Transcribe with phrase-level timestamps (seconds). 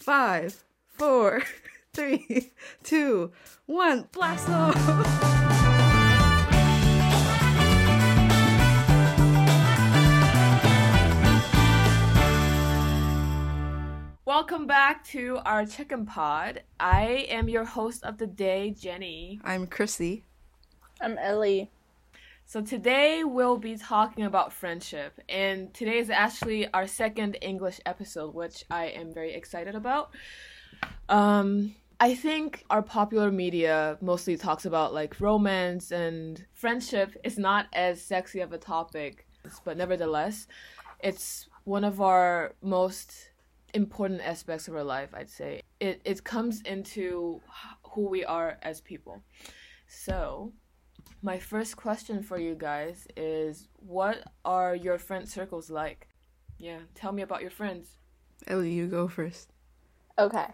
[0.00, 1.42] five, four,
[1.92, 2.52] three,
[2.82, 3.30] two,
[3.66, 4.74] one, blast off!
[14.24, 16.62] Welcome back to our chicken pod.
[16.78, 19.38] I am your host of the day, Jenny.
[19.44, 20.24] I'm Chrissy.
[21.00, 21.70] I'm Ellie.
[22.50, 28.34] So today we'll be talking about friendship, and today is actually our second English episode,
[28.34, 30.10] which I am very excited about.
[31.08, 37.66] Um, I think our popular media mostly talks about like romance and friendship is not
[37.72, 39.28] as sexy of a topic,
[39.64, 40.48] but nevertheless,
[40.98, 43.30] it's one of our most
[43.74, 45.62] important aspects of our life, I'd say.
[45.78, 47.42] It it comes into
[47.92, 49.22] who we are as people.
[49.86, 50.52] So,
[51.22, 56.08] my first question for you guys is what are your friend circles like?
[56.58, 57.88] Yeah, tell me about your friends.
[58.46, 59.50] Ellie, you go first.
[60.18, 60.48] Okay.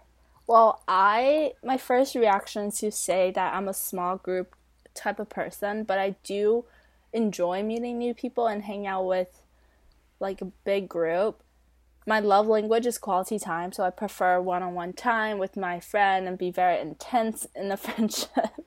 [0.47, 4.55] Well, I my first reaction is to say that I'm a small group
[4.95, 6.65] type of person, but I do
[7.13, 9.43] enjoy meeting new people and hang out with
[10.21, 11.43] like a big group.
[12.07, 16.39] My love language is quality time, so I prefer one-on-one time with my friend and
[16.39, 18.65] be very intense in the friendship.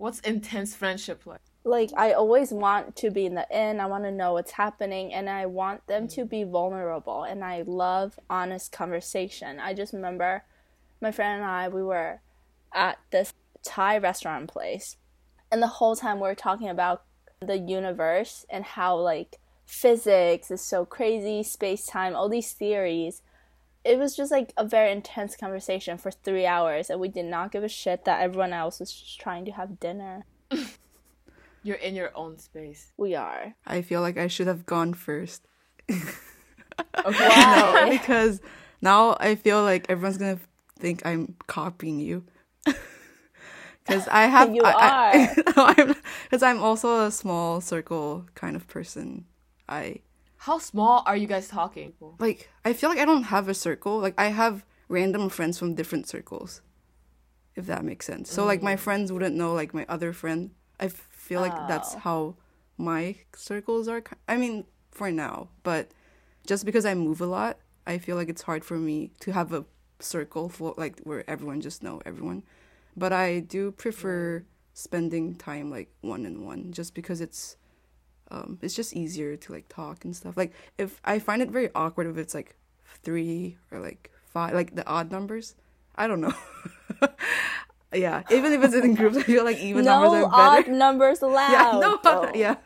[0.00, 1.42] What's intense friendship like?
[1.62, 3.80] like I always want to be in the in.
[3.80, 6.14] I want to know what's happening and I want them mm.
[6.14, 9.60] to be vulnerable and I love honest conversation.
[9.60, 10.42] I just remember
[11.02, 12.20] my friend and I we were
[12.72, 14.96] at this Thai restaurant place
[15.52, 17.02] and the whole time we were talking about
[17.40, 23.20] the universe and how like physics is so crazy, space time, all these theories.
[23.84, 27.50] It was just like a very intense conversation for three hours, and we did not
[27.52, 30.26] give a shit that everyone else was just trying to have dinner.
[31.62, 32.92] You're in your own space.
[32.96, 33.54] We are.
[33.66, 35.46] I feel like I should have gone first.
[37.04, 37.28] Okay.
[37.28, 37.88] Why?
[37.90, 38.40] because
[38.80, 40.38] now I feel like everyone's gonna
[40.78, 42.24] think I'm copying you.
[43.84, 45.94] Because I have, You I, I,
[46.24, 49.24] because I'm also a small circle kind of person.
[49.68, 50.00] I
[50.44, 51.92] How small are you guys talking?
[52.18, 52.48] like.
[52.64, 53.98] I feel like I don't have a circle.
[53.98, 56.62] Like I have random friends from different circles,
[57.56, 58.32] if that makes sense.
[58.32, 58.78] So like my mm.
[58.78, 60.52] friends wouldn't know like my other friend.
[60.80, 61.98] I feel like that's Oh.
[61.98, 62.36] how
[62.78, 64.02] my circles are.
[64.26, 65.90] I mean, for now, but
[66.46, 69.52] just because I move a lot, I feel like it's hard for me to have
[69.52, 69.66] a
[69.98, 72.44] circle for like where everyone just know everyone.
[72.96, 77.56] But I do prefer spending time like one on one, just because it's
[78.30, 80.36] um it's just easier to like talk and stuff.
[80.36, 82.56] Like if I find it very awkward if it's like
[83.02, 85.54] three or like five, like the odd numbers.
[85.96, 86.34] I don't know.
[87.92, 90.68] yeah, even if it's in groups, I feel like even numbers are better.
[90.68, 91.52] odd numbers allowed.
[91.52, 92.30] yeah, no, Oh.
[92.34, 92.56] yeah.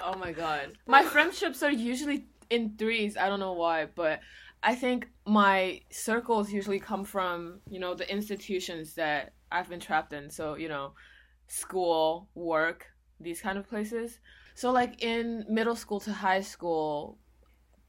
[0.00, 0.72] Oh my god.
[0.86, 3.16] My friendships are usually in threes.
[3.16, 4.20] I don't know why, but
[4.62, 10.12] I think my circles usually come from, you know, the institutions that I've been trapped
[10.12, 10.28] in.
[10.30, 10.92] So, you know,
[11.46, 12.86] school, work,
[13.20, 14.18] these kind of places.
[14.54, 17.18] So, like in middle school to high school,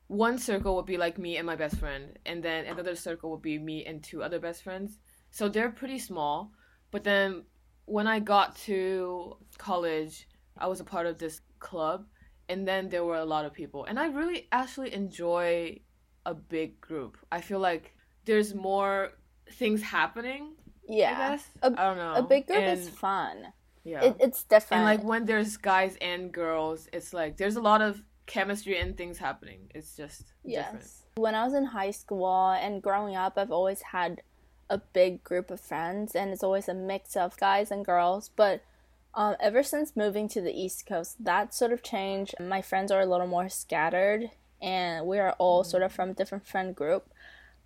[0.07, 3.41] one circle would be like me and my best friend, and then another circle would
[3.41, 4.99] be me and two other best friends.
[5.31, 6.51] So they're pretty small.
[6.91, 7.43] But then
[7.85, 12.05] when I got to college, I was a part of this club,
[12.49, 13.85] and then there were a lot of people.
[13.85, 15.79] And I really actually enjoy
[16.25, 17.17] a big group.
[17.31, 17.95] I feel like
[18.25, 19.13] there's more
[19.53, 20.55] things happening.
[20.89, 21.17] I Yeah.
[21.17, 22.13] guess A- I don't know.
[22.15, 23.53] A big group is fun.
[23.83, 24.03] Yeah.
[24.03, 24.81] It, it's different.
[24.81, 28.97] and like when there's guys and girls, it's like there's a lot of chemistry and
[28.97, 29.69] things happening.
[29.73, 30.81] It's just different.
[30.81, 31.03] yes.
[31.15, 34.21] When I was in high school and growing up, I've always had
[34.69, 38.29] a big group of friends, and it's always a mix of guys and girls.
[38.35, 38.63] But
[39.13, 42.35] um, ever since moving to the East Coast, that sort of changed.
[42.39, 46.13] My friends are a little more scattered, and we are all sort of from a
[46.13, 47.09] different friend group.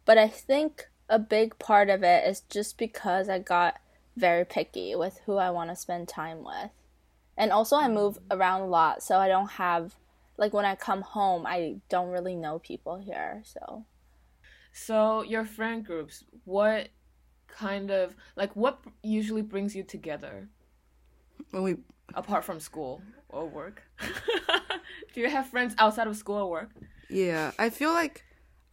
[0.04, 3.80] But I think a big part of it is just because I got
[4.18, 6.72] very picky with who I want to spend time with.
[7.38, 9.96] And also, I move around a lot, so I don't have,
[10.38, 13.44] like, when I come home, I don't really know people here.
[13.46, 13.86] So,
[14.74, 16.90] So your friend groups, what
[17.48, 20.48] kind of like what usually brings you together
[21.52, 21.78] When we
[22.14, 23.84] apart from school or work?
[25.14, 26.72] Do you have friends outside of school or work?
[27.10, 28.26] Yeah, I feel like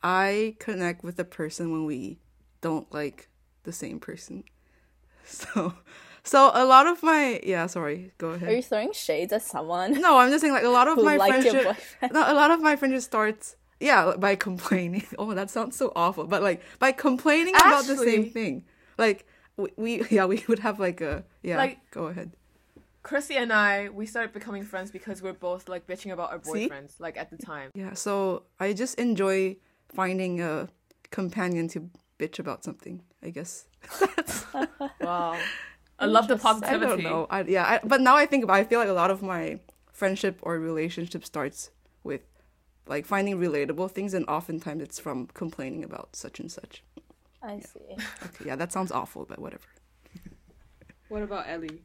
[0.02, 2.18] I connect with a person when we
[2.60, 3.28] don't like
[3.62, 4.44] the same person.
[5.42, 5.74] So,
[6.22, 8.48] so a lot of my yeah, sorry, go ahead.
[8.48, 11.16] are you throwing shades at someone No, I'm just saying like a lot of my
[11.16, 11.76] friendship.
[12.12, 15.04] No, a lot of my friendship starts yeah by complaining.
[15.18, 18.64] Oh, that sounds so awful, but like by complaining about the same thing.
[18.98, 19.26] Like
[19.56, 21.56] we, we yeah we would have like a yeah.
[21.56, 22.32] Like- go ahead.
[23.02, 26.70] Chrissy and I, we started becoming friends because we're both like bitching about our See?
[26.70, 27.70] boyfriends, like at the time.
[27.74, 29.56] Yeah, so I just enjoy
[29.92, 30.68] finding a
[31.10, 33.02] companion to bitch about something.
[33.24, 33.64] I guess.
[35.00, 35.36] Wow.
[35.98, 36.84] I love the positivity.
[36.84, 37.26] I don't know.
[37.30, 38.54] I, yeah, I, but now I think about.
[38.58, 39.60] It, I feel like a lot of my
[39.92, 41.70] friendship or relationship starts
[42.02, 42.22] with
[42.86, 46.82] like finding relatable things, and oftentimes it's from complaining about such and such.
[47.42, 47.92] I see.
[48.24, 49.64] Okay, yeah, that sounds awful, but whatever.
[51.08, 51.82] What about Ellie?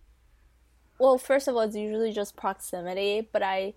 [0.97, 3.73] Well, first of all, it's usually just proximity, but I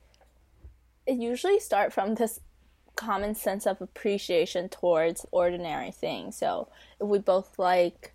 [1.07, 2.41] it usually start from this
[2.97, 6.37] common sense of appreciation towards ordinary things.
[6.37, 6.69] So
[7.01, 8.15] if we both like,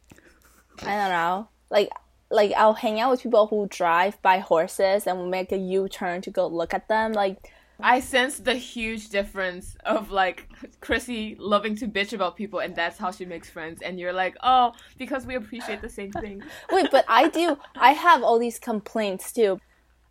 [0.83, 1.89] I don't know, like
[2.29, 5.88] like I'll hang out with people who drive by horses and will make a U
[5.88, 7.13] turn to go look at them.
[7.13, 10.50] Like I sense the huge difference of like
[10.81, 13.81] Chrissy loving to bitch about people, and that's how she makes friends.
[13.81, 16.41] And you're like, oh, because we appreciate the same thing.
[16.71, 17.57] wait, but I do.
[17.75, 19.59] I have all these complaints too.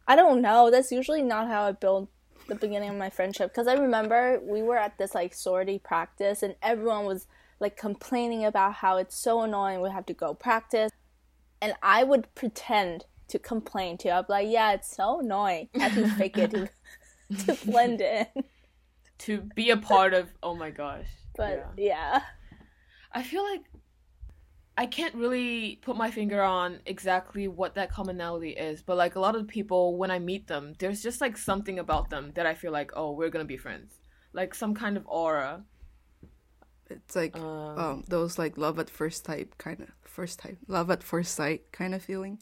[0.07, 0.71] I don't know.
[0.71, 2.09] That's usually not how I build
[2.49, 3.51] the beginning of my friendship.
[3.53, 7.27] Because I remember we were at this like sorority practice, and everyone was
[7.61, 9.81] like complaining about how it's so annoying.
[9.81, 10.93] We have to go practice,
[11.61, 14.11] and I would pretend to complain too.
[14.11, 16.69] I'd be like, "Yeah, it's so annoying." I have to fake it to,
[17.47, 18.27] to blend in.
[19.19, 20.29] to be a part of.
[20.43, 21.07] Oh my gosh.
[21.37, 21.93] But Yeah.
[21.93, 22.21] yeah.
[23.13, 23.63] I feel like
[24.79, 29.21] I can't really put my finger on exactly what that commonality is, but like a
[29.21, 32.55] lot of people, when I meet them, there's just like something about them that I
[32.55, 33.95] feel like, oh, we're gonna be friends.
[34.35, 35.63] Like some kind of aura.
[36.91, 40.91] It's like Um, um those like love at first type kind of first type love
[40.91, 42.41] at first sight kind of feeling.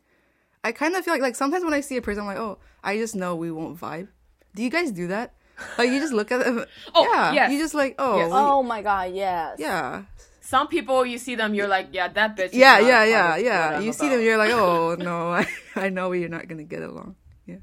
[0.63, 2.59] I kind of feel like like sometimes when I see a person, I'm like, oh,
[2.83, 4.09] I just know we won't vibe.
[4.55, 5.35] Do you guys do that?
[5.79, 6.65] Like you just look at them.
[6.95, 7.53] Oh, yeah, yes.
[7.53, 8.31] you just like, oh, Yes.
[8.31, 9.57] we- Oh my god, yes.
[9.59, 10.03] yeah,
[10.45, 12.51] Some people, you see them, you're like, yeah, that bitch.
[12.53, 13.67] yeah, yeah, yeah, yeah.
[13.67, 14.17] what I'm You see about.
[14.17, 17.17] them, you're like, oh no, I, I know you're not gonna get along.
[17.47, 17.57] Yeah,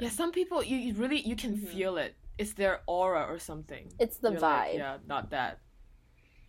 [0.00, 1.66] Yeah, some people, you, you really, you can mm-hmm.
[1.66, 2.16] feel it.
[2.36, 3.92] It's their aura or something.
[3.98, 4.74] It's the You're like, vibe.
[4.78, 5.60] yeah, not that.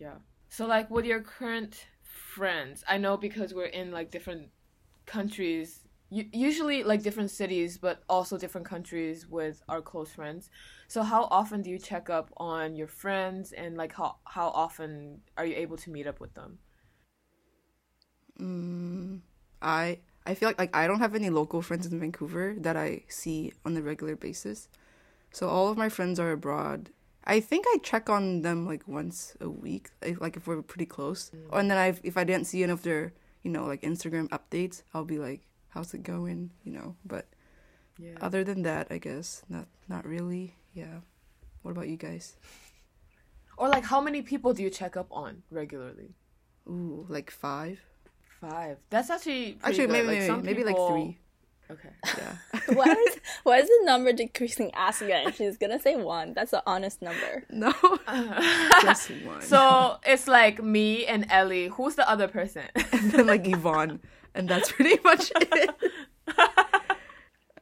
[0.00, 0.16] Yeah.
[0.48, 4.48] So like with your current friends, I know because we're in like different
[5.06, 10.50] countries, u- usually like different cities, but also different countries with our close friends.
[10.86, 15.20] So how often do you check up on your friends and like how how often
[15.36, 16.58] are you able to meet up with them?
[18.40, 19.20] Mm,
[19.60, 23.04] I I feel like like I don't have any local friends in Vancouver that I
[23.08, 24.68] see on a regular basis.
[25.30, 26.90] So all of my friends are abroad.
[27.24, 31.30] I think I check on them like once a week, like, if we're pretty close.
[31.30, 31.58] Mm.
[31.60, 33.12] And then I if I didn't see any of their
[33.42, 35.42] you know like Instagram updates, I'll be like,
[35.78, 36.96] "How's it going?" You know.
[37.06, 37.30] But
[37.98, 38.18] Yeah.
[38.20, 40.58] other than that, I guess not not really.
[40.74, 41.06] Yeah.
[41.62, 42.34] What about you guys?
[43.56, 46.14] Or like how many people do you check up on regularly?
[46.66, 47.78] Ooh, like five.
[48.40, 48.78] Five.
[48.90, 49.92] That's actually pretty Actually, good.
[50.06, 51.18] maybe like, maybe, maybe people- like three.
[51.70, 51.94] Okay.
[52.18, 52.34] Yeah.
[52.78, 55.32] why is why is the number decreasing as again?
[55.32, 56.32] She's gonna say one.
[56.34, 57.44] That's an honest number.
[57.50, 57.72] no,
[58.82, 59.42] just one.
[59.42, 61.68] So it's like me and Ellie.
[61.68, 62.64] Who's the other person?
[62.92, 64.00] and then like Yvonne,
[64.38, 65.70] and that's pretty much it.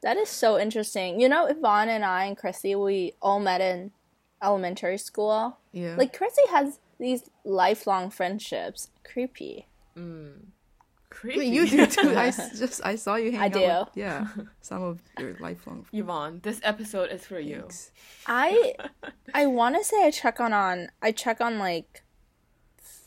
[0.02, 1.18] That is so interesting.
[1.20, 3.90] You know, Yvonne and I and Chrissy, we all met in
[4.40, 5.58] elementary school.
[5.72, 5.96] Yeah.
[5.96, 8.90] Like Chrissy has these lifelong friendships.
[9.02, 9.66] Creepy.
[9.98, 10.34] Mm.
[11.10, 11.36] Creepy.
[11.36, 12.14] I mean, you do too.
[12.16, 13.52] I just I saw you hang I out.
[13.52, 14.00] do.
[14.00, 14.28] With, yeah,
[14.60, 17.60] some of your lifelong Yvonne, this episode is for you.
[17.60, 17.90] friends.
[18.26, 18.74] I
[19.34, 22.04] I want to say I check on on I check on like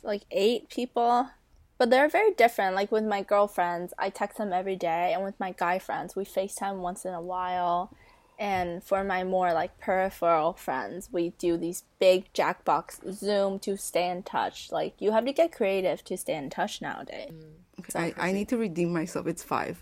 [0.03, 1.29] like eight people,
[1.79, 2.75] but they're very different.
[2.75, 6.25] Like with my girlfriends, I text them every day, and with my guy friends, we
[6.25, 7.91] FaceTime once in a while.
[8.37, 14.09] And for my more like peripheral friends, we do these big Jackbox Zoom to stay
[14.09, 14.71] in touch.
[14.71, 17.31] Like you have to get creative to stay in touch nowadays.
[17.33, 17.79] Mm.
[17.79, 19.25] Okay, I, I need to redeem myself.
[19.25, 19.81] It's five,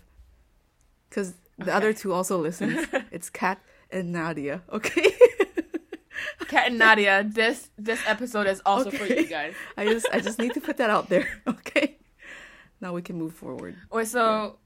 [1.10, 2.86] because the other two also listen.
[3.10, 4.62] it's Kat and Nadia.
[4.72, 5.12] Okay.
[6.46, 9.54] Kat and Nadia, this this episode is also for you guys.
[9.76, 11.28] I just I just need to put that out there.
[11.48, 11.96] Okay.
[12.80, 13.74] Now we can move forward.
[13.90, 14.56] Or so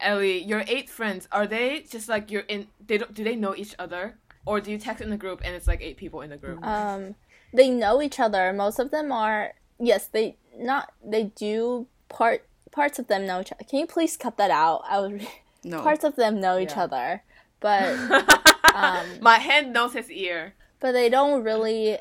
[0.00, 2.68] Ellie, your eight friends are they just like you're in?
[2.86, 3.12] They don't.
[3.12, 4.16] Do they know each other,
[4.46, 6.64] or do you text in the group and it's like eight people in the group?
[6.64, 7.14] Um,
[7.52, 8.52] they know each other.
[8.52, 13.52] Most of them are yes, they not they do part parts of them know each
[13.52, 13.64] other.
[13.68, 14.82] Can you please cut that out?
[14.88, 15.22] I was
[15.64, 15.82] No.
[15.82, 16.84] parts of them know each Yeah.
[16.84, 17.22] other,
[17.60, 17.94] but
[18.74, 20.54] um, My hand knows his ear.
[20.82, 21.96] But they don't really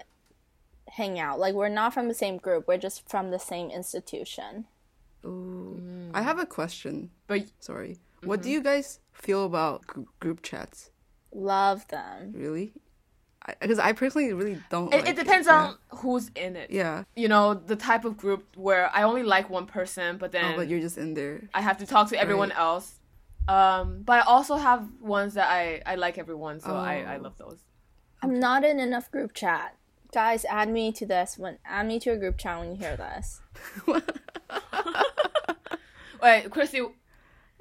[0.89, 1.39] hang out.
[1.39, 2.67] Like we're not from the same group.
[2.67, 4.65] We're just from the same institution.
[5.23, 5.79] Ooh.
[6.13, 7.11] I have a question.
[7.27, 7.97] But Sorry.
[8.23, 10.89] What do you guys feel about gr- group chats?
[11.33, 12.33] Love them.
[12.35, 12.73] Really?
[13.59, 14.93] Because I, personally really don't.
[14.93, 15.61] it, like it depends Yeah.
[15.63, 16.69] on who's in it.
[16.69, 17.03] Yeah.
[17.15, 20.57] You know, the type of group where I only like one person, but then Oh,
[20.57, 21.41] but you're just in there.
[21.53, 22.59] I have to talk to everyone Right.
[22.59, 22.99] else.
[23.47, 27.21] Um, but I also have ones that I, I like everyone, so I, I Oh.
[27.23, 27.59] love those.
[28.21, 29.75] I'm not in enough group chat.
[30.13, 32.97] Guys, add me to this when add me to a group chat when you hear
[32.97, 33.41] this.
[36.21, 36.81] Wait, Chrissy,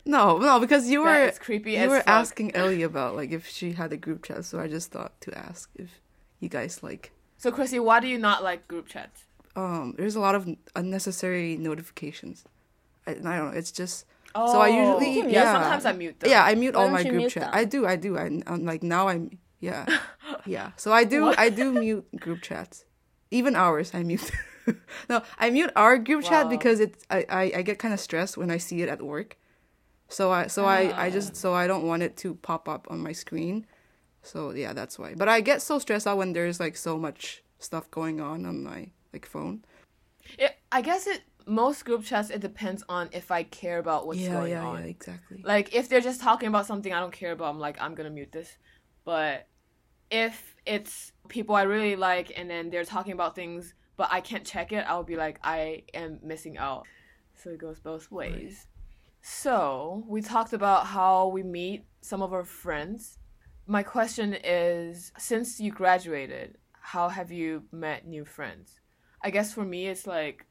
[0.04, 2.08] No, no, because you were is creepy you as were fuck.
[2.08, 5.36] asking Ellie about like if she had a group chat, so I just thought to
[5.38, 6.00] ask if
[6.40, 7.12] you guys like.
[7.38, 9.24] So Chrissy, why do you not like group chats?
[9.56, 12.44] Um, there's a lot of unnecessary notifications.
[13.06, 13.48] I, I don't know.
[13.48, 15.42] It's just Oh, so I usually You can yeah.
[15.42, 15.52] yeah.
[15.54, 16.30] Sometimes I mute them.
[16.30, 17.44] Yeah, I mute Why all my group chat.
[17.44, 17.50] them?
[17.54, 18.16] I do, I do.
[18.18, 19.86] I, I'm like now I'm yeah,
[20.46, 20.72] yeah.
[20.76, 21.34] So I do?
[21.36, 22.84] I do mute group chats,
[23.30, 23.92] even ours.
[23.94, 24.30] I mute.
[25.08, 28.36] no, I mute our group chat because it's I, I, I get kind of stressed
[28.36, 29.36] when I see it at work.
[30.08, 31.10] So I so I I Ah.
[31.10, 33.66] just so I don't want it to pop up on my screen.
[34.22, 35.14] So yeah, that's why.
[35.14, 38.62] But I get so stressed out when there's like so much stuff going on on
[38.64, 39.64] my like phone.
[40.38, 44.20] It, I guess it most group chats it depends on if I care about what's
[44.20, 44.78] yeah, going yeah, on.
[44.82, 45.42] yeah, exactly.
[45.44, 48.10] Like if they're just talking about something I don't care about, I'm like I'm gonna
[48.10, 48.56] mute this.
[49.04, 49.46] But
[50.10, 54.46] if it's people I really like and then they're talking about things but I can't
[54.46, 56.86] check it, I'll be like I am missing out.
[57.36, 58.66] So it goes both ways.
[59.20, 63.18] So we talked about how we meet some of our friends.
[63.66, 68.80] My question is since you graduated, how have you met new friends?
[69.22, 70.46] I guess for me it's like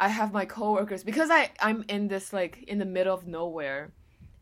[0.00, 3.92] I have my coworkers because I I'm in this like in the middle of nowhere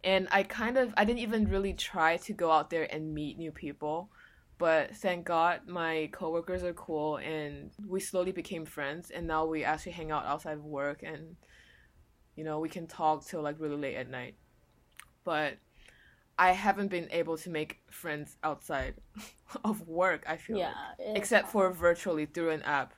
[0.02, 3.38] and I kind of I didn't even really try to go out there and meet
[3.38, 4.10] new people
[4.58, 9.64] but thank God my coworkers are cool and we slowly became friends and now we
[9.64, 11.36] actually hang out outside of work and
[12.36, 14.34] you know we can talk till like really late at night
[15.24, 15.54] but
[16.38, 18.96] I haven't been able to make friends outside
[19.64, 21.06] of work I feel Yeah, like.
[21.14, 22.94] except for virtually through an app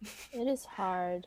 [0.32, 1.26] It is hard.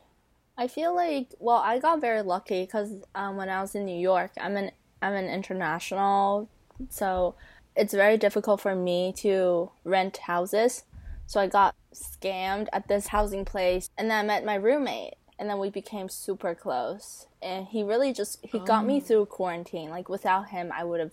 [0.58, 3.98] I feel like well, I got very lucky because um, when I was in New
[3.98, 4.70] York, I'm an
[5.02, 6.50] I'm an international,
[6.88, 7.36] so
[7.76, 10.84] it's very difficult for me to rent houses.
[11.26, 15.50] So I got scammed at this housing place, and then I met my roommate, and
[15.50, 17.26] then we became super close.
[17.42, 19.00] And he really just he got me oh.
[19.00, 19.90] through quarantine.
[19.90, 21.12] Like without him, I would have,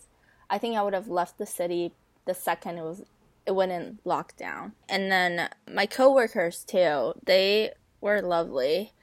[0.49, 1.93] I think I would have left the city
[2.25, 3.03] the second it was
[3.45, 4.71] it went in lockdown.
[4.87, 8.93] And then my coworkers too, they were lovely.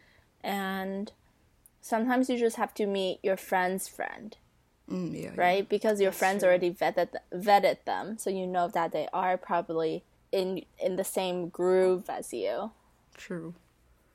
[0.42, 1.12] And
[1.82, 4.36] sometimes you just have to meet your friend's friend,
[4.90, 5.30] Mm, yeah, yeah.
[5.37, 5.68] right?
[5.68, 6.49] Because your That's friends true.
[6.49, 11.49] already vetted vetted them, so you know that they are probably in in the same
[11.49, 12.73] groove as you.
[13.16, 13.54] True.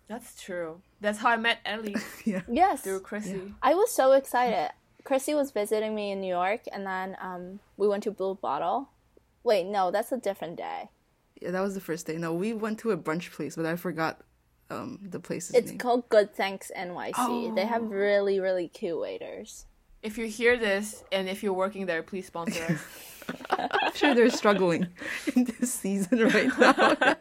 [0.08, 2.42] that's true that's how I met Ellie Yeah.
[2.48, 2.82] Yes.
[2.82, 4.70] through Chrissy I was so excited.
[5.04, 8.90] Chrissy was visiting me in New York, and then um, we went to Blue Bottle.
[9.44, 10.90] Wait, no, that's a different day.
[11.40, 12.18] Yeah, that was the first day.
[12.18, 14.22] No, we went to a brunch place, but I forgot
[14.72, 15.78] um the place's It's name.
[15.78, 17.54] called Good Thanks NYC.
[17.56, 17.86] They have Oh.
[17.86, 19.66] really, really cute waiters.
[20.06, 22.80] If you hear this and if you're working there, please sponsor us.
[23.50, 24.86] I'm sure they're struggling
[25.36, 27.16] in this season right now.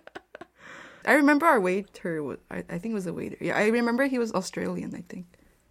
[1.07, 3.39] I remember our waiter was I, I think it was a waiter.
[3.41, 5.25] Yeah, I remember he was Australian, I think.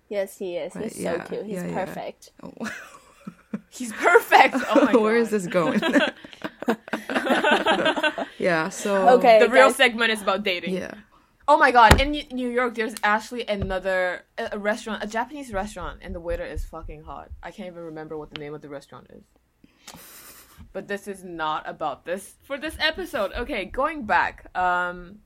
[0.09, 0.73] Yes, he is.
[0.73, 1.45] Right, He's so yeah, cute.
[1.45, 1.85] He's yeah, yeah.
[1.85, 2.31] perfect.
[2.41, 2.71] Oh.
[3.69, 4.55] He's perfect.
[4.55, 5.01] Oh my God.
[5.03, 5.81] Where is this going?
[8.39, 9.37] yeah, so Okay.
[9.37, 9.75] The real guys.
[9.75, 10.73] segment is about dating.
[10.73, 10.95] Yeah.
[11.45, 16.15] Oh my god, in New- York, there's actually another a restaurant, a Japanese restaurant, and
[16.15, 17.31] the waiter is fucking hot.
[17.41, 19.23] I can't even remember what the name of the restaurant is.
[20.71, 23.33] But this is not about this for this episode.
[23.33, 24.55] Okay, going back.
[24.57, 25.19] Um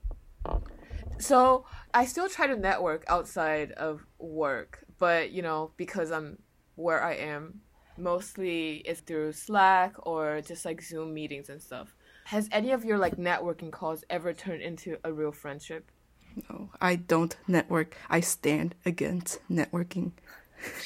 [1.19, 6.39] so I still try to network outside of work, but you know, because I'm
[6.75, 7.61] where I am,
[7.95, 11.95] mostly it's through Slack or just like Zoom meetings and stuff.
[12.25, 15.91] Has any of your like networking calls ever turned into a real friendship?
[16.49, 17.95] No, I don't network.
[18.09, 20.11] I stand against networking.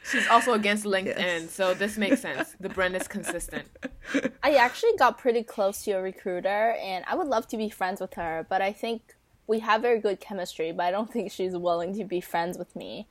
[0.04, 1.52] She's also against LinkedIn, Yes.
[1.54, 2.56] so this makes sense.
[2.60, 3.66] The brand is consistent.
[4.44, 8.02] I actually got pretty close to a recruiter, and I would love to be friends
[8.02, 9.16] with her, but I think
[9.48, 12.76] we have very good chemistry, but I don't think she's willing to be friends with
[12.76, 13.08] me.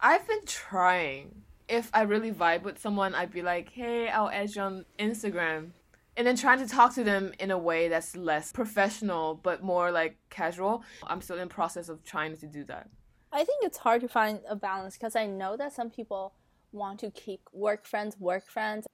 [0.00, 1.42] I've been trying.
[1.68, 5.70] If I really vibe with someone, I'd be like, "Hey, I'll add you on Instagram,"
[6.16, 9.90] and then trying to talk to them in a way that's less professional but more
[9.90, 10.82] like casual.
[11.06, 12.88] I'm still in process of trying to do that.
[13.32, 16.32] I think it's hard to find a balance because I know that some people
[16.72, 18.86] want to keep work friends, work friends.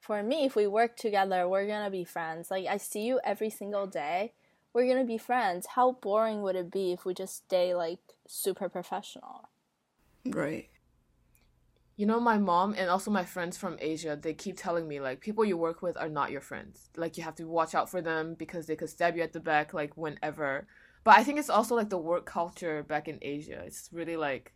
[0.00, 2.50] For me, if we work together, we're gonna be friends.
[2.50, 4.32] Like, I see you every single day.
[4.72, 5.66] We're gonna be friends.
[5.74, 9.48] How boring would it be if we just stay like super professional?
[10.24, 10.68] Right.
[12.00, 15.20] You know, my mom and also my friends from Asia, they keep telling me like
[15.20, 16.88] people you work with are not your friends.
[16.96, 19.38] Like you have to watch out for them because they could stab you at the
[19.38, 20.66] back like whenever.
[21.04, 23.62] But I think it's also like the work culture back in Asia.
[23.66, 24.54] It's really like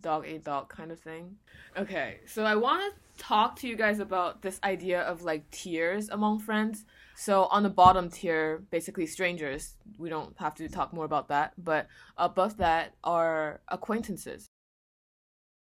[0.00, 1.36] dog ate dog kind of thing.
[1.76, 6.08] Okay, so I want to talk to you guys about this idea of like tiers
[6.08, 6.86] among friends.
[7.14, 9.74] So on the bottom tier, basically strangers.
[9.98, 11.52] We don't have to talk more about that.
[11.58, 14.46] But above that are acquaintances.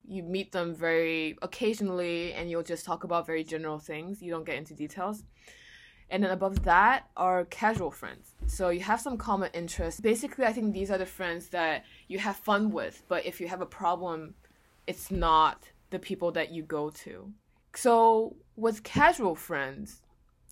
[0.07, 4.21] You meet them very occasionally and you'll just talk about very general things.
[4.21, 5.23] You don't get into details.
[6.09, 8.35] And then above that are casual friends.
[8.45, 9.99] So you have some common interests.
[9.99, 13.47] Basically, I think these are the friends that you have fun with, but if you
[13.47, 14.35] have a problem,
[14.85, 17.31] it's not the people that you go to.
[17.75, 20.01] So with casual friends,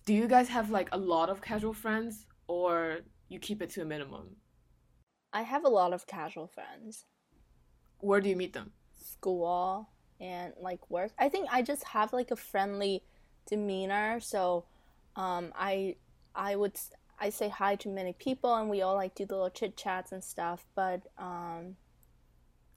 [0.04, 3.82] do you guys have like a lot of casual friends or you keep it to
[3.82, 4.36] a minimum?
[5.32, 7.06] I have a lot of casual friends.
[7.98, 8.72] Where do you meet them?
[9.14, 9.88] School
[10.20, 11.12] and like work.
[11.18, 13.02] I think I just have like a friendly
[13.46, 14.64] demeanor, so
[15.16, 15.96] um, I
[16.34, 16.78] I would
[17.18, 20.12] I say hi to many people and we all like do the little chit chats
[20.12, 20.66] and stuff.
[20.74, 21.76] But um,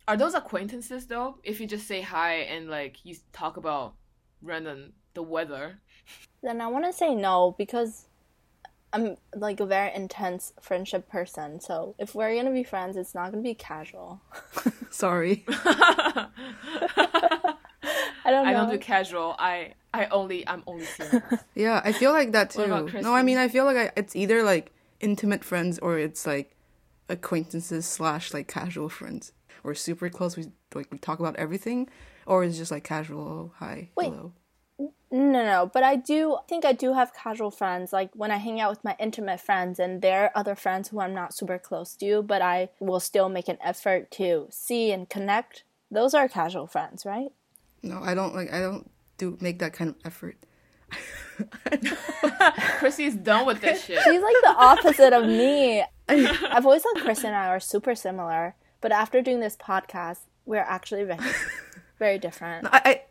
[0.07, 1.39] are those acquaintances though?
[1.43, 3.95] If you just say hi and like you talk about
[4.41, 5.79] random the weather,
[6.41, 8.07] then I want to say no because
[8.93, 11.59] I'm like a very intense friendship person.
[11.59, 14.21] So if we're gonna be friends, it's not gonna be casual.
[14.89, 15.45] Sorry.
[15.49, 16.27] I
[18.25, 18.49] don't know.
[18.49, 19.35] I don't do casual.
[19.39, 21.23] I I only I'm only serious.
[21.55, 22.61] Yeah, I feel like that too.
[22.61, 25.99] What about No, I mean I feel like I, it's either like intimate friends or
[25.99, 26.55] it's like
[27.09, 29.31] acquaintances slash like casual friends
[29.63, 30.37] or super close.
[30.37, 31.89] We like we talk about everything,
[32.25, 33.21] or it's just like casual.
[33.21, 34.09] Oh, hi, Wait.
[34.09, 34.33] hello.
[34.79, 37.93] No, no, but I do I think I do have casual friends.
[37.93, 40.99] Like when I hang out with my intimate friends, and there are other friends who
[40.99, 45.09] I'm not super close to, but I will still make an effort to see and
[45.09, 45.63] connect.
[45.89, 47.29] Those are casual friends, right?
[47.81, 48.51] No, I don't like.
[48.51, 50.37] I don't do make that kind of effort.
[52.79, 53.99] Chrissy's done with this shit.
[54.03, 55.83] She's like the opposite of me.
[56.09, 60.59] I've always thought Chris and I are super similar, but after doing this podcast, we're
[60.59, 61.19] actually very,
[61.99, 62.67] very different.
[62.71, 63.01] I, I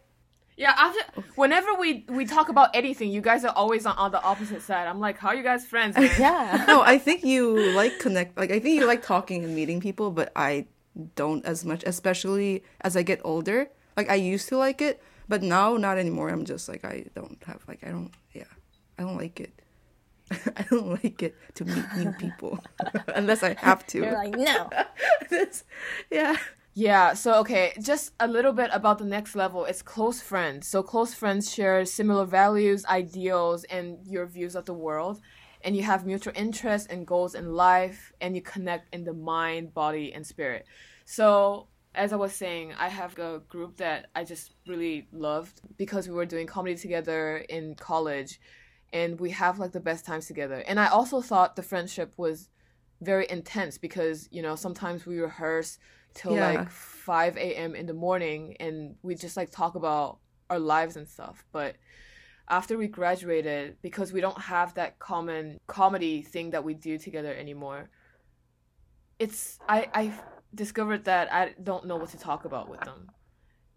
[0.57, 1.01] Yeah, after
[1.35, 4.87] whenever we we talk about anything, you guys are always on, on the opposite side.
[4.87, 5.97] I'm like, how are you guys friends?
[6.19, 6.65] Yeah.
[6.69, 8.39] no, I think you like connect.
[8.39, 10.67] Like I think you like talking and meeting people, but I
[11.15, 11.85] don't as much.
[11.85, 13.69] Especially as I get older.
[13.97, 16.31] Like I used to like it, but now not anymore.
[16.31, 18.11] I'm just like I don't have like I don't.
[18.33, 18.45] Yeah,
[18.99, 19.53] I don't like it.
[20.57, 22.59] I don't like it to meet new people
[23.14, 23.99] unless I have to.
[23.99, 24.71] You're like, no.
[25.31, 25.64] This-
[26.11, 26.37] yeah.
[26.79, 29.65] Yeah, so okay, just a little bit about the next level.
[29.65, 30.69] It's close friends.
[30.69, 35.23] So close friends share similar values, ideals, and your views of the world.
[35.62, 39.73] And you have mutual interests and goals in life, and you connect in the mind,
[39.73, 40.67] body, and spirit.
[41.07, 46.09] So, as I was saying, I have a group that I just really loved because
[46.09, 48.39] we were doing comedy together in college,
[48.93, 50.62] and we have like the best times together.
[50.69, 52.51] And I also thought the friendship was
[53.01, 55.79] very intense because, you know, sometimes we rehearse
[56.16, 56.50] till Yeah.
[56.52, 57.74] like 5 a.m.
[57.76, 60.18] in the morning and we just like talk about
[60.50, 61.44] our lives and stuff.
[61.52, 61.76] But
[62.48, 67.35] after we graduated, because we don't have that common comedy thing that we do together
[67.35, 67.90] anymore,
[69.18, 70.12] it's I I
[70.55, 73.11] discovered that I don't know what to talk about with them,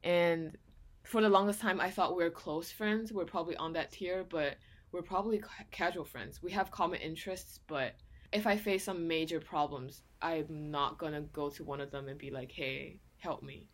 [0.03, 0.57] and
[1.03, 3.11] for the longest time I thought we are close friends.
[3.11, 4.57] We're probably on that tier, but
[4.91, 6.41] we're probably ca- casual friends.
[6.43, 7.95] We have common interests, but
[8.31, 12.17] if I face some major problems, I'm not gonna go to one of them and
[12.17, 13.67] be like, "Hey, help me."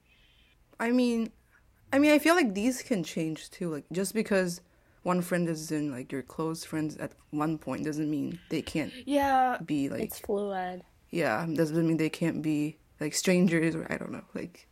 [0.80, 1.32] I mean,
[1.94, 3.70] I mean, I feel like these can change too.
[3.72, 4.62] Like just because
[5.04, 8.92] one friend is in like your close friends at one point doesn't mean they can't
[9.06, 10.84] Yeah, be like It's fluid.
[11.12, 14.68] yeah doesn't mean they can't be like strangers or I don't know like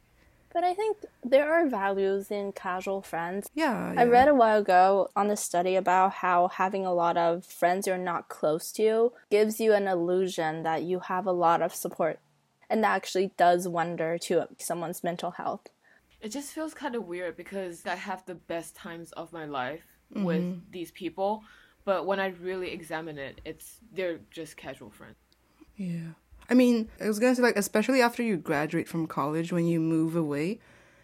[0.54, 3.50] But I think there are values in casual friends.
[3.56, 7.44] yeah, I read a while ago on the study about how having a lot of
[7.46, 11.74] friends you're not close to gives you an illusion that you have a lot of
[11.74, 12.20] support.
[12.70, 15.68] And that actually does wonder to someone's mental health.
[16.22, 19.86] it just feels kind of weird because I have the best times of my life
[20.14, 20.24] mm-hmm.
[20.24, 21.44] with these people,
[21.84, 25.18] but when I really examine it, it's they're just casual friends.
[25.76, 26.14] Yeah.
[26.50, 29.80] I mean, I was gonna say like especially after you graduate from college, when you
[29.80, 30.60] move away,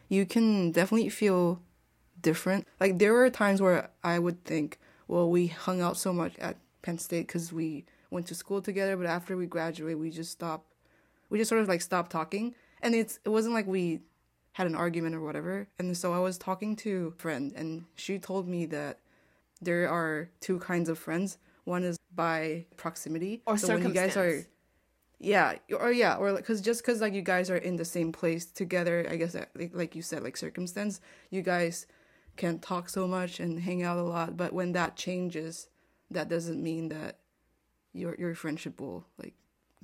[0.08, 1.62] you can definitely feel
[2.21, 2.67] different.
[2.80, 6.58] Like there were times where I would think, well, we hung out so much at
[6.82, 10.73] Penn State because we went to school together, but after we graduate, we just stopped.
[11.30, 14.02] We just sort of like stopped talking, and it's it wasn't like we
[14.54, 15.67] had an argument or whatever.
[15.78, 18.99] And so I was talking to a friend, and she told me that
[19.62, 21.38] there are two kinds of friends.
[21.65, 24.43] One is by proximity, Or so when you guys are.
[25.19, 28.45] Yeah or yeah or because just because like you guys are in the same place
[28.45, 31.86] together i guess like, like you said like circumstance you guys
[32.38, 35.67] can talk so much and hang out a lot but when that changes
[36.10, 37.19] that doesn't mean that
[37.93, 39.34] your your friendship will like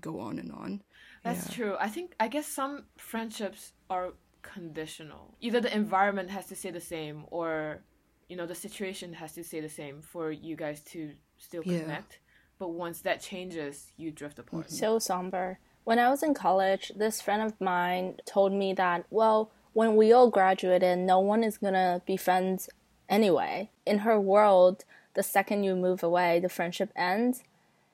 [0.01, 0.81] go on and on
[1.23, 1.55] That's Yeah.
[1.55, 1.75] true.
[1.79, 5.33] I think I guess some friendships are conditional.
[5.41, 7.81] Either the environment has to stay the same or
[8.29, 12.19] you know the situation has to stay the same for you guys to still connect.
[12.57, 14.71] But once that changes, you drift apart.
[14.71, 15.59] So somber.
[15.83, 20.13] When I was in college, this friend of mine told me that, well, when we
[20.13, 22.69] all graduated, no one is gonna be friends
[23.09, 23.69] anyway.
[23.85, 27.43] In her world, the second you move away, the friendship ends.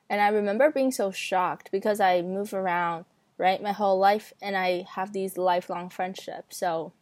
[0.08, 3.04] And I remember being so shocked because I move around,
[3.36, 6.56] right, my whole life, and I have these lifelong friendships.
[6.56, 6.92] So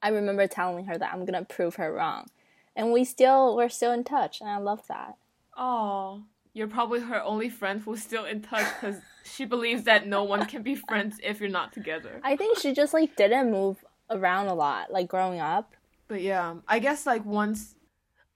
[0.00, 2.28] I remember telling her that I'm gonna prove her wrong.
[2.76, 5.16] And we still, we're still in touch, and I love that.
[5.56, 6.22] Oh,
[6.54, 10.46] you're probably her only friend who's still in touch because she believes that no one
[10.46, 12.20] can be friends if you're not together.
[12.22, 15.74] I think she just like didn't move around a lot, like growing up.
[16.06, 17.74] But yeah, I guess like once,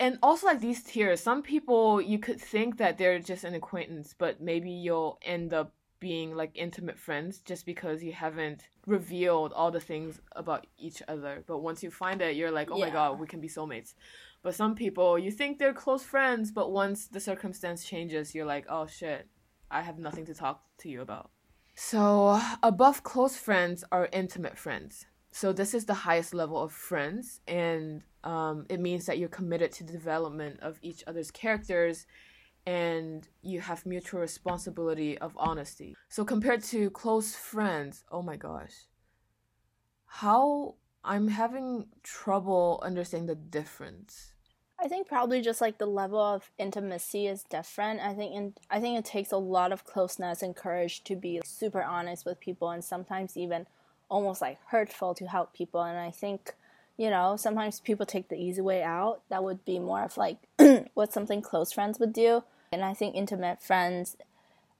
[0.01, 4.15] and also like these tiers, some people you could think that they're just an acquaintance,
[4.19, 9.71] but maybe you'll end up being like intimate friends just because you haven't revealed all
[9.71, 11.45] the things about each other.
[11.47, 13.95] But once you find it, you're like, oh my god, we can be soulmates.
[14.43, 18.67] But some people, you think they're close friends, but once the circumstance changes, you're like,
[18.69, 19.27] oh shit,
[19.71, 21.31] I have nothing to talk to you about.
[21.75, 25.07] So, above close friends are intimate friends.
[25.31, 29.73] So, this is the highest level of friends, and um, it means that you're committed
[29.73, 32.07] to the development of each other's characters
[32.67, 35.97] and you have mutual responsibility of honesty.
[36.09, 38.75] So, compared to close friends, oh my gosh,
[40.05, 40.75] how
[41.09, 44.33] I'm having trouble understanding the difference.
[44.79, 48.01] I think probably just like the level of intimacy is different.
[48.01, 51.41] I think in, I think it takes a lot of closeness and courage to be
[51.45, 53.67] super honest with people and sometimes even
[54.11, 56.55] almost like hurtful to help people and I think
[56.99, 59.23] you know, sometimes people take the easy way out.
[59.31, 60.39] That would be more of like
[60.95, 62.43] what something close friends would do.
[62.73, 64.17] And I think intimate friends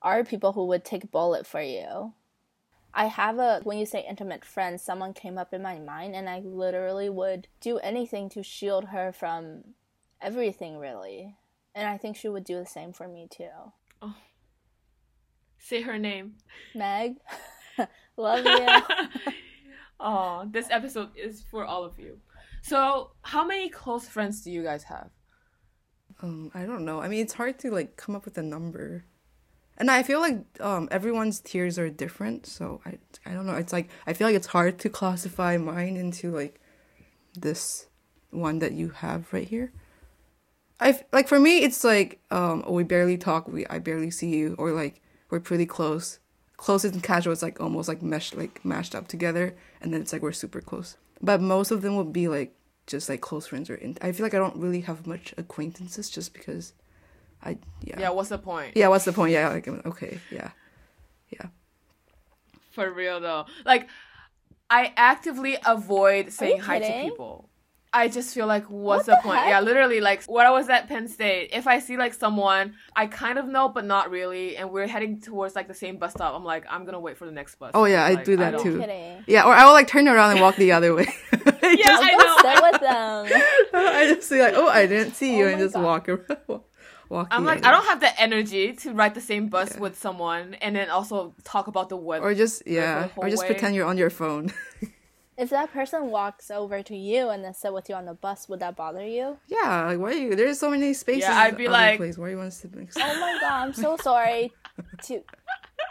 [0.01, 2.13] are people who would take a bullet for you.
[2.93, 6.29] I have a, when you say intimate friends, someone came up in my mind and
[6.29, 9.63] I literally would do anything to shield her from
[10.21, 11.35] everything, really.
[11.75, 13.49] And I think she would do the same for me too.
[14.01, 14.15] Oh.
[15.59, 16.35] Say her name.
[16.73, 17.17] Meg,
[18.17, 19.33] love you.
[19.99, 22.17] oh, this episode is for all of you.
[22.61, 25.09] So, how many close friends do you guys have?
[26.21, 27.01] Um, I don't know.
[27.01, 29.05] I mean, it's hard to like come up with a number,
[29.79, 32.45] and I feel like um everyone's tears are different.
[32.45, 33.55] So I I don't know.
[33.55, 36.59] It's like I feel like it's hard to classify mine into like
[37.33, 37.87] this
[38.31, 39.71] one that you have right here.
[40.79, 43.47] I like for me, it's like um we barely talk.
[43.47, 46.19] We I barely see you, or like we're pretty close.
[46.57, 47.31] Close and casual.
[47.31, 50.61] It's like almost like meshed like mashed up together, and then it's like we're super
[50.61, 50.97] close.
[51.21, 54.25] But most of them would be like just like close friends or in- I feel
[54.25, 56.73] like I don't really have much acquaintances just because
[57.43, 57.99] I yeah.
[57.99, 58.75] Yeah, what's the point?
[58.75, 59.31] Yeah, what's the point?
[59.31, 60.51] Yeah, like okay, yeah.
[61.29, 61.47] Yeah.
[62.71, 63.45] For real though.
[63.65, 63.87] Like
[64.69, 67.45] I actively avoid saying you hi to people.
[67.91, 69.39] I just feel like what's What the, the point?
[69.39, 69.49] heck?
[69.49, 73.07] Yeah, literally like when I was at Penn State, if I see like someone I
[73.07, 76.35] kind of know but not really and we're heading towards like the same bus stop,
[76.35, 77.71] I'm like I'm going to wait for the next bus.
[77.73, 78.79] Oh, yeah, I do that don't- too.
[78.79, 79.23] Kidding.
[79.25, 81.07] Yeah, or I will like turn around and walk the other way.
[81.61, 82.37] Yeah, Just- I Go know.
[82.39, 83.43] stay with them.
[83.75, 85.83] I just see like, oh, I didn't see you, Oh and just God.
[85.83, 86.61] walk around.
[87.09, 89.79] Walk I'm like other I don't have the energy to ride the same bus Yeah.
[89.81, 92.23] with someone and then also talk about the weather.
[92.25, 93.47] Or just yeah, or just way.
[93.49, 94.51] pretend you're on your phone.
[95.41, 98.49] If that person walks over to you and then sit with you on the bus,
[98.49, 99.37] would that bother you?
[99.47, 100.35] yeah, like why are you?
[100.35, 101.23] There's so many spaces.
[101.29, 102.17] Yeah, I'd be like- place.
[102.17, 102.97] why you want to mix?
[102.97, 104.51] Oh my god, I'm so sorry.
[105.07, 105.21] To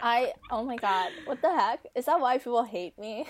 [0.03, 1.79] I oh my god, what the heck?
[1.95, 3.25] Is that why people hate me?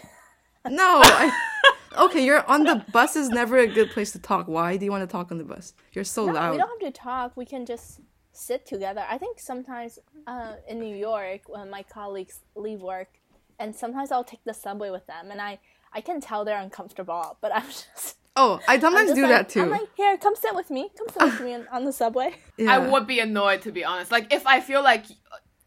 [0.67, 1.01] No.
[1.03, 1.31] I,
[1.97, 4.47] okay, you're on the bus is never a good place to talk.
[4.47, 5.73] Why do you want to talk on the bus?
[5.93, 6.51] You're so No, loud.
[6.51, 7.35] we don't have to talk.
[7.35, 7.99] We can just
[8.31, 9.03] sit together.
[9.09, 13.09] I think sometimes uh, in New York when my colleagues leave work,
[13.57, 15.59] and sometimes I'll take the subway with them, and I
[15.91, 18.17] I can tell they're uncomfortable, but I'm just.
[18.35, 19.63] Oh, I sometimes do like, that too.
[19.63, 20.89] I'm like, here, come sit with me.
[20.97, 22.35] Come sit with me on, on the subway.
[22.57, 22.73] yeah.
[22.75, 24.11] I would be annoyed to be honest.
[24.11, 25.05] Like if I feel like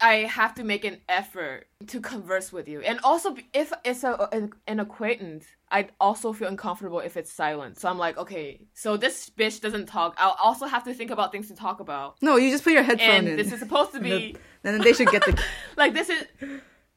[0.03, 4.27] I have to make an effort to converse with you, and also if it's a
[4.33, 7.79] an, an acquaintance, I'd also feel uncomfortable if it's silent.
[7.79, 10.13] So I'm like, okay, so this bitch doesn't talk.
[10.17, 12.83] I'll also have to think about things to talk about, No, you just put your
[12.83, 13.35] headphone and in.
[13.37, 14.35] this is supposed to be
[14.65, 15.41] and then they should get the.
[15.77, 16.25] like this is.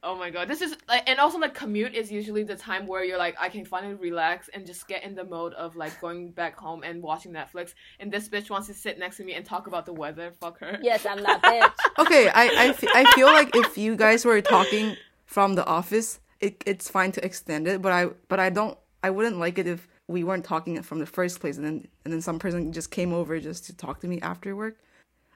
[0.03, 3.03] Oh my god, this is like, and also like commute is usually the time where
[3.03, 6.31] you're like, I can finally relax and just get in the mode of like going
[6.31, 7.73] back home and watching Netflix.
[7.99, 10.33] And this bitch wants to sit next to me and talk about the weather.
[10.39, 10.77] Fuck her.
[10.83, 11.73] Yes, I'm that bitch.
[11.99, 16.63] Okay, I I, I feel like if you guys were talking from the office, it,
[16.67, 17.81] it's fine to extend it.
[17.81, 18.77] But I but I don't.
[19.03, 22.13] I wouldn't like it if we weren't talking from the first place, and then and
[22.13, 24.77] then some person just came over just to talk to me after work.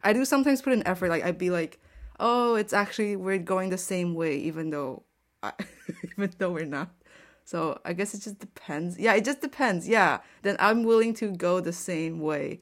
[0.03, 1.09] I do sometimes put an effort.
[1.09, 1.79] Like I'd be like,
[2.21, 5.03] oh, it's actually we're going the same way, even though,
[5.43, 5.53] I,
[6.17, 6.91] even though we're not.
[7.43, 8.97] So I guess it just depends.
[8.99, 9.87] Yeah, it just depends.
[9.89, 10.19] Yeah.
[10.43, 12.61] Then I'm willing to go the same way.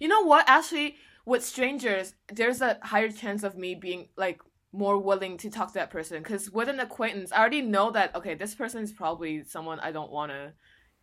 [0.00, 0.48] You know what?
[0.48, 4.40] Actually, with strangers, there's a higher chance of me being like
[4.72, 8.14] more willing to talk to that person because with an acquaintance, I already know that
[8.16, 10.52] okay, this person is probably someone I don't want to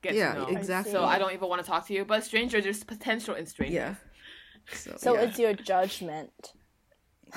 [0.02, 0.48] get Yeah, to know.
[0.48, 0.92] exactly.
[0.92, 2.06] So I don't even want to talk to you.
[2.06, 3.76] But stranger, there's potential in strangers.
[3.76, 3.96] Yeah.
[4.74, 5.22] So, So yeah.
[5.22, 6.54] it's your judgment.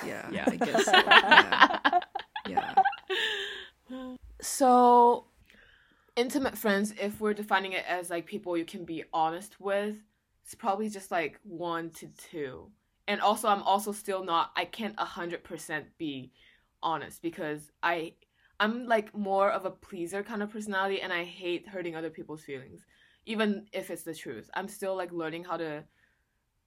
[0.07, 0.44] Yeah, Yeah.
[0.46, 0.85] I guess.
[0.85, 0.92] So.
[0.92, 2.00] Yeah.
[2.48, 4.16] yeah.
[4.40, 5.26] So,
[6.16, 9.96] intimate friends, if we're defining it as like people you can be honest with,
[10.44, 12.70] it's probably just like one to two.
[13.07, 14.50] And also, I'm also still not.
[14.57, 16.33] I can't hundred percent be
[16.83, 18.14] honest because I,
[18.61, 22.42] I'm like more of a pleaser kind of personality, and I hate hurting other people's
[22.44, 22.85] feelings,
[23.26, 24.50] even if it's the truth.
[24.54, 25.85] I'm still like learning how to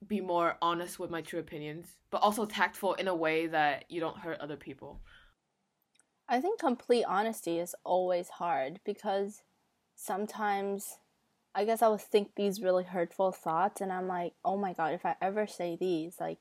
[0.06, 4.00] be more honest with my true opinions, but also tactful in a way that you
[4.00, 5.00] don't hurt other people.
[6.28, 9.42] I think complete honesty is always hard because
[9.94, 10.98] sometimes
[11.54, 14.92] I guess I would think these really hurtful thoughts and I'm like, oh my god,
[14.92, 16.38] if I ever say these, like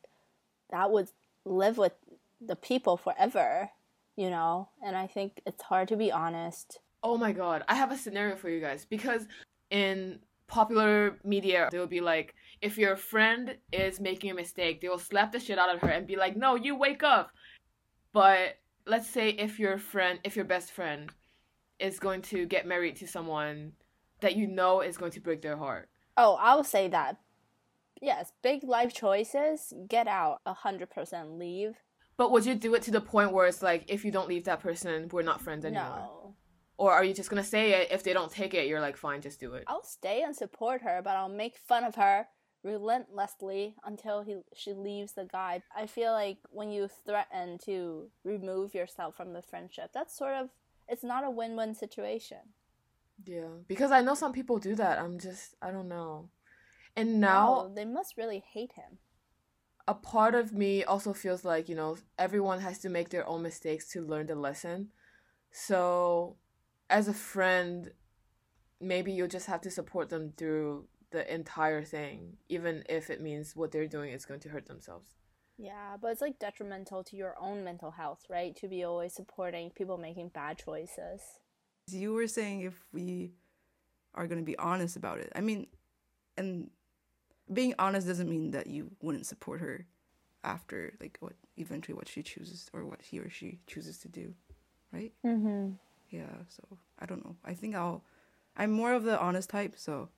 [0.70, 1.10] that would
[1.46, 1.94] live with
[2.42, 3.72] the people forever,
[4.16, 4.70] you know?
[4.86, 6.80] And I think it's hard to be honest.
[7.02, 9.26] Oh my god, I have a scenario for you guys because
[9.72, 14.90] in popular media, they will be like, if your friend is making a mistake, they
[14.90, 17.32] will slap the shit out of her and be like, no, you wake up.
[18.14, 21.12] But let's say if your friend, if your best friend
[21.80, 23.74] is going to get married to someone
[24.22, 25.90] that you know is going to break their heart.
[26.16, 27.18] Oh, I will say that.
[28.02, 31.76] Yes, big life choices, get out, 100% leave.
[32.16, 34.46] But would you do it to the point where it's like, if you don't leave
[34.46, 35.84] that person, we're not friends anymore?
[35.84, 36.36] No.
[36.78, 37.92] Or are you just gonna say it?
[37.92, 39.64] If they don't take it, you're like, fine, just do it.
[39.68, 42.28] I'll stay and support her, but I'll make fun of her
[42.68, 45.64] relentlessly until he she leaves the guy.
[45.76, 50.50] I feel like when you threaten to remove yourself from the friendship, that's sort of
[50.88, 52.54] it's not a win-win situation.
[53.26, 55.00] Yeah, because I know some people do that.
[55.00, 56.30] I'm just, I don't know.
[56.96, 59.00] And now, No, they must really hate him.
[59.88, 63.42] a part of me also feels like, you know, everyone has to make their own
[63.42, 64.90] mistakes to learn the lesson.
[65.52, 66.38] So,
[66.90, 67.92] as a friend,
[68.82, 73.56] maybe you'll just have to support them through the entire thing, even if it means
[73.56, 75.16] what they're doing is going to hurt themselves.
[75.58, 78.56] Yeah, but it's like detrimental to your own mental health, right?
[78.58, 81.22] To be always supporting people making bad choices.
[81.90, 83.32] You were saying if we
[84.14, 85.32] are going to be honest about it.
[85.36, 85.68] I mean,
[86.38, 86.70] and
[87.52, 89.88] being honest doesn't mean that you wouldn't support her
[90.44, 94.34] after, like, what eventually what she chooses or what he or she chooses to do,
[94.92, 95.14] right?
[95.26, 95.72] Mm-hmm.
[96.10, 97.36] Yeah, so I don't know.
[97.44, 98.04] I think I'll.
[98.56, 100.10] I'm more of the honest type, so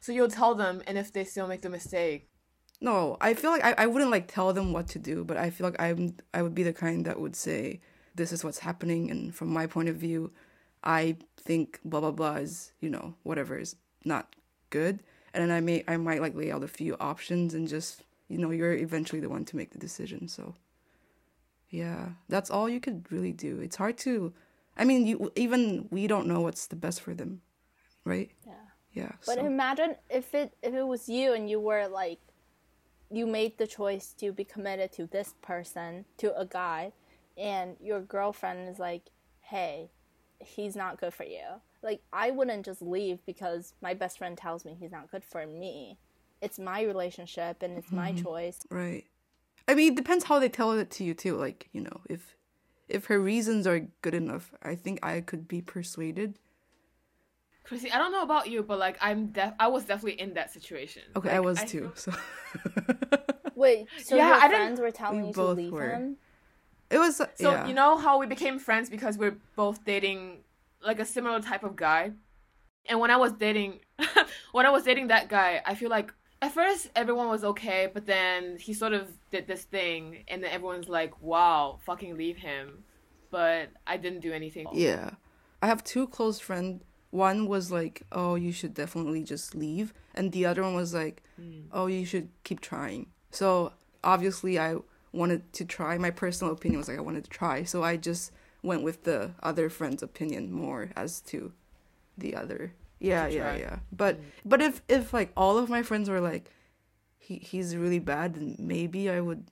[0.00, 2.28] So you'll tell them, and if they still make the mistake,
[2.80, 3.16] no.
[3.20, 5.66] I feel like I, I wouldn't like tell them what to do, but I feel
[5.66, 7.80] like I'm I would be the kind that would say,
[8.14, 10.32] "This is what's happening," and from my point of view,
[10.84, 14.36] I think blah blah blah is you know whatever is not
[14.70, 15.02] good,
[15.34, 18.38] and then I may I might like lay out a few options and just you
[18.38, 20.28] know you're eventually the one to make the decision.
[20.28, 20.54] So
[21.70, 23.60] yeah, that's all you could really do.
[23.60, 24.32] It's hard to.
[24.76, 27.42] I mean, you even we don't know what's the best for them,
[28.04, 28.30] right?
[28.46, 28.52] Yeah.
[28.98, 29.12] Yeah.
[29.26, 32.18] But so- imagine if it if it was you and you were like
[33.10, 36.92] you made the choice to be committed to this person, to a guy,
[37.38, 39.04] and your girlfriend is like,
[39.40, 39.90] "Hey,
[40.40, 44.64] he's not good for you." Like I wouldn't just leave because my best friend tells
[44.64, 45.98] me he's not good for me.
[46.42, 48.22] It's my relationship and it's my mm-hmm.
[48.22, 48.60] choice.
[48.70, 49.04] Right.
[49.66, 51.36] I mean, it depends how they tell it to you too.
[51.36, 52.36] Like, you know, if
[52.88, 56.38] if her reasons are good enough, I think I could be persuaded.
[57.68, 60.50] Chrissy, I don't know about you, but like I'm def- I was definitely in that
[60.52, 61.02] situation.
[61.16, 61.92] Okay, I was I too.
[61.94, 62.12] feel- So
[63.54, 65.90] Wait, so Yeah, your I didn't- friends were telling We you to leave were.
[65.90, 66.16] him?
[66.90, 67.66] it was So yeah.
[67.66, 70.38] you know how we became friends because we're both dating
[70.82, 72.12] like a similar type of guy.
[72.88, 73.80] And when I was dating
[74.52, 78.06] when I was dating that guy, I feel like at first everyone was okay, but
[78.06, 82.84] then he sort of did this thing and then everyone's like, "Wow, fucking leave him."
[83.30, 84.66] But I didn't do anything.
[84.72, 85.10] Yeah.
[85.60, 86.82] I have two close friends.
[87.10, 91.22] One was like, "Oh, you should definitely just leave," and the other one was like,
[91.36, 91.62] hmm.
[91.72, 93.72] "Oh, you should keep trying." So
[94.04, 94.76] obviously, I
[95.12, 95.96] wanted to try.
[95.98, 99.32] My personal opinion was like I wanted to try, so I just went with the
[99.42, 101.52] other friend's opinion more as to
[102.16, 102.74] the other.
[103.00, 103.78] Yeah, yeah, yeah.
[103.92, 104.22] But hmm.
[104.44, 106.50] but if if like all of my friends were like,
[107.16, 109.50] he he's really bad, then maybe I would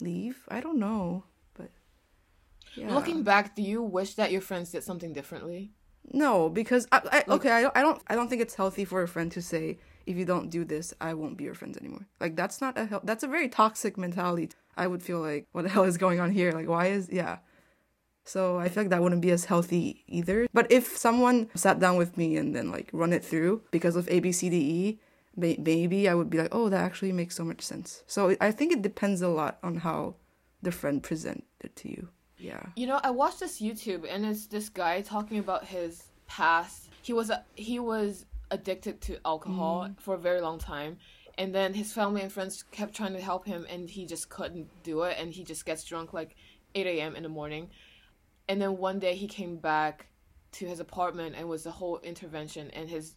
[0.00, 0.44] leave.
[0.48, 1.70] I don't know, but
[2.74, 2.94] yeah.
[2.94, 5.72] Looking back, do you wish that your friends did something differently?
[6.12, 9.02] No, because I, I okay, I don't, I don't, I don't think it's healthy for
[9.02, 12.06] a friend to say, if you don't do this, I won't be your friends anymore.
[12.20, 14.50] Like that's not a hel- that's a very toxic mentality.
[14.76, 16.52] I would feel like, what the hell is going on here?
[16.52, 17.38] Like, why is yeah?
[18.24, 20.46] So I feel like that wouldn't be as healthy either.
[20.52, 24.08] But if someone sat down with me and then like run it through because of
[24.08, 25.00] A, B, C, D, E,
[25.36, 28.02] may- maybe I would be like, oh, that actually makes so much sense.
[28.06, 30.16] So I think it depends a lot on how
[30.62, 32.08] the friend presented to you.
[32.38, 32.62] Yeah.
[32.76, 36.88] You know, I watched this YouTube and it's this guy talking about his past.
[37.02, 40.98] He was a, he was addicted to alcohol for a very long time.
[41.36, 44.66] And then his family and friends kept trying to help him, and he just couldn't
[44.82, 45.16] do it.
[45.20, 46.34] And he just gets drunk like
[46.74, 47.14] 8 a.m.
[47.14, 47.70] in the morning.
[48.48, 50.08] And then one day he came back
[50.52, 52.70] to his apartment and was the whole intervention.
[52.72, 53.14] And his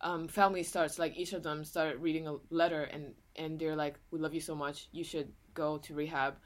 [0.00, 3.98] um, family starts like each of them started reading a letter, and and they're like,
[4.10, 4.88] "We love you so much.
[4.90, 6.36] You should go to rehab."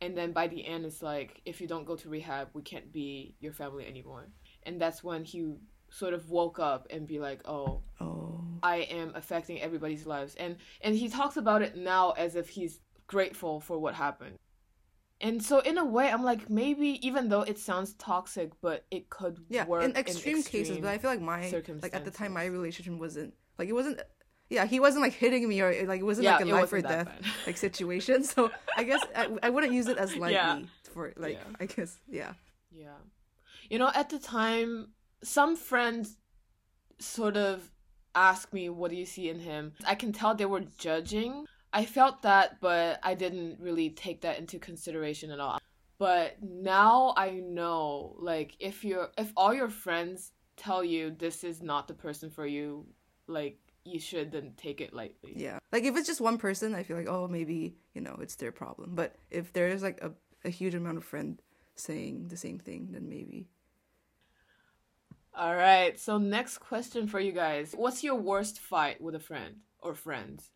[0.00, 2.92] And then by the end, it's like, if you don't go to rehab, we can't
[2.92, 4.28] be your family anymore.
[4.62, 5.54] And that's when he
[5.90, 8.40] sort of woke up and be like, "Oh, Oh.
[8.62, 10.34] I am affecting everybody's lives.
[10.36, 14.36] And and he talks about it now as if he's grateful for what happened.
[15.20, 19.10] And so in a way I'm like maybe even though it sounds toxic, but it
[19.10, 22.32] could Yeah, work in extreme, cases, but I feel like my like at the time
[22.32, 24.00] my relationship wasn't like it wasn't
[24.50, 26.80] yeah, he wasn't like hitting me or like it wasn't Yeah, like a life or
[26.82, 27.24] death bad.
[27.46, 28.24] like situation.
[28.24, 30.60] So I guess I, I wouldn't use it as lightly Yeah.
[30.92, 31.56] for like Yeah.
[31.60, 32.32] I guess yeah.
[32.70, 32.98] Yeah.
[33.70, 34.88] You know, at the time,
[35.22, 36.16] some friends
[36.98, 37.70] sort of
[38.14, 39.72] asked me, What do you see in him?
[39.86, 41.46] I can tell they were judging.
[41.72, 45.58] I felt that, but I didn't really take that into consideration at all.
[45.98, 51.62] But now I know, like, if you're, if all your friends tell you this is
[51.62, 52.86] not the person for you,
[53.28, 55.34] like, you shouldn't take it lightly.
[55.36, 55.58] Yeah.
[55.72, 58.52] Like if it's just one person, I feel like oh maybe, you know, it's their
[58.52, 58.94] problem.
[58.94, 60.12] But if there is like a,
[60.44, 61.40] a huge amount of friend
[61.74, 63.48] saying the same thing, then maybe.
[65.34, 65.98] All right.
[65.98, 70.50] So next question for you guys: What's your worst fight with a friend or friends?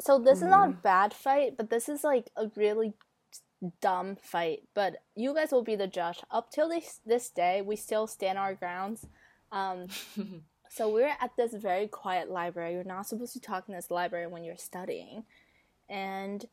[0.00, 2.94] So this is not a bad fight, but this is like a really
[3.80, 4.60] dumb fight.
[4.74, 6.20] But you guys will be the judge.
[6.30, 9.06] Up till this this day, we still stand our grounds.
[9.50, 9.88] Um,
[10.68, 12.74] so we're at this very quiet library.
[12.74, 15.24] You're not supposed to talk in this library when you're studying,
[15.88, 16.46] and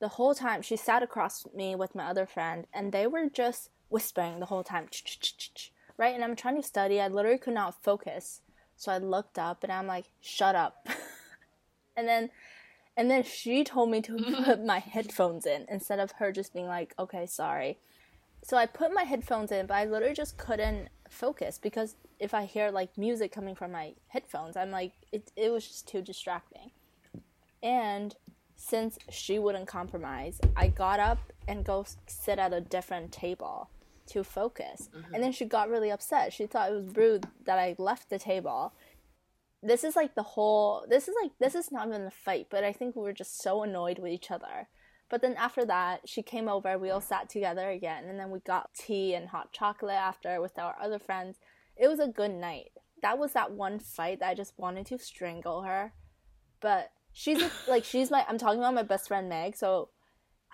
[0.00, 3.70] the whole time she sat across me with my other friend, and they were just
[3.88, 4.88] whispering the whole time,
[5.96, 6.14] right?
[6.14, 7.00] And I'm trying to study.
[7.00, 8.40] I literally could not focus,
[8.76, 10.86] so I looked up and I'm like, "Shut up!"
[11.96, 12.30] and then
[12.96, 16.66] and then she told me to put my headphones in instead of her just being
[16.66, 17.78] like, okay, sorry.
[18.44, 22.44] So I put my headphones in, but I literally just couldn't focus because if I
[22.44, 26.70] hear like music coming from my headphones, I'm like, it, it was just too distracting.
[27.62, 28.14] And
[28.56, 33.68] since she wouldn't compromise, I got up and go sit at a different table
[34.06, 34.88] to focus.
[34.92, 35.20] And mm-hmm.
[35.20, 36.32] then she got really upset.
[36.32, 38.72] She thought it was rude that I left the table
[39.62, 42.64] this is like the whole this is like this is not even a fight but
[42.64, 44.68] i think we were just so annoyed with each other
[45.12, 48.38] but then after that she came over we all sat together again and then we
[48.40, 51.38] got tea and hot chocolate after with our other friends.
[51.76, 52.70] It was a good night.
[53.02, 55.92] That was that one fight that i just wanted to strangle her.
[56.62, 59.54] But she's a, like she's my i'm talking about my best friend meg.
[59.54, 59.90] So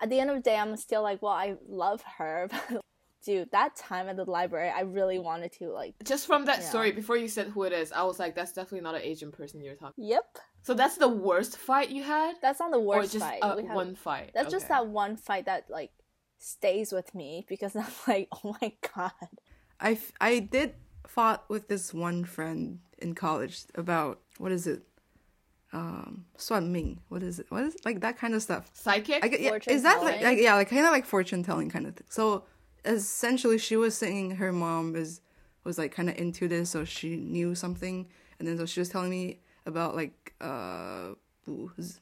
[0.01, 2.81] at the end of the day i'm still like well i love her but
[3.25, 6.69] dude that time at the library i really wanted to like Just from that Yeah.
[6.69, 9.31] story, before you said who it is, I was like, that's definitely not an Asian
[9.31, 10.03] person you're talking.
[10.05, 10.25] yep
[10.63, 13.55] So that's the worst fight you had, that's not the or worst just fight uh,
[13.57, 14.31] We had- one fight.
[14.33, 15.91] That's just that one fight that like
[16.37, 19.11] stays with me because I'm like, oh my god.
[19.79, 20.73] I, f- I did
[21.07, 24.83] fought with this one friend in college about what is it?
[25.71, 26.99] Um, Suan Ming.
[27.09, 27.45] What is it?
[27.49, 28.69] What is like that kind of stuff?
[28.73, 29.23] psychic.
[29.23, 31.85] I yeah, Fortune is that like, like yeah, like kind of like fortune telling kind
[31.85, 32.07] of thing.
[32.09, 32.43] So
[32.85, 35.21] essentially, she was saying her mom is
[35.63, 38.07] was like kind of into this, so she knew something,
[38.39, 41.09] and then so she was telling me about like uh,
[41.45, 41.99] what is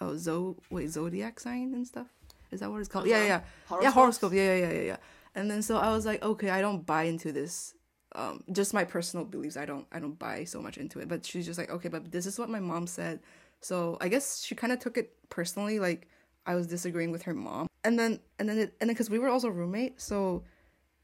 [0.00, 2.06] oh zo wait zodiac sign and stuff.
[2.50, 3.06] Is that what it's called?
[3.06, 3.40] Yeah, yeah,
[3.70, 4.32] yeah, yeah, horoscope.
[4.32, 4.96] Yeah, yeah, yeah, yeah, yeah.
[5.34, 7.74] And then so I was like, okay, I don't buy into this.
[8.16, 9.56] Um, just my personal beliefs.
[9.56, 11.08] I don't, I don't buy so much into it.
[11.08, 13.20] But she's just like, okay, but this is what my mom said.
[13.60, 16.08] So I guess she kind of took it personally, like
[16.50, 17.68] I was disagreeing with her mom.
[17.84, 20.42] And then, and then, it, and then, because we were also roommates, so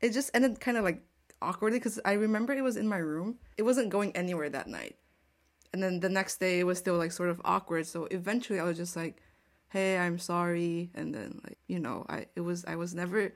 [0.01, 1.03] it just ended kind of like
[1.41, 1.79] awkwardly.
[1.79, 3.39] Because I remember it was in my room.
[3.57, 4.97] It wasn't going anywhere that night.
[5.73, 7.87] And then the next day, it was still like sort of awkward.
[7.87, 9.23] So eventually, I was just like,
[9.69, 13.33] "Hey, I'm sorry." And then, like, you know, I it was I was never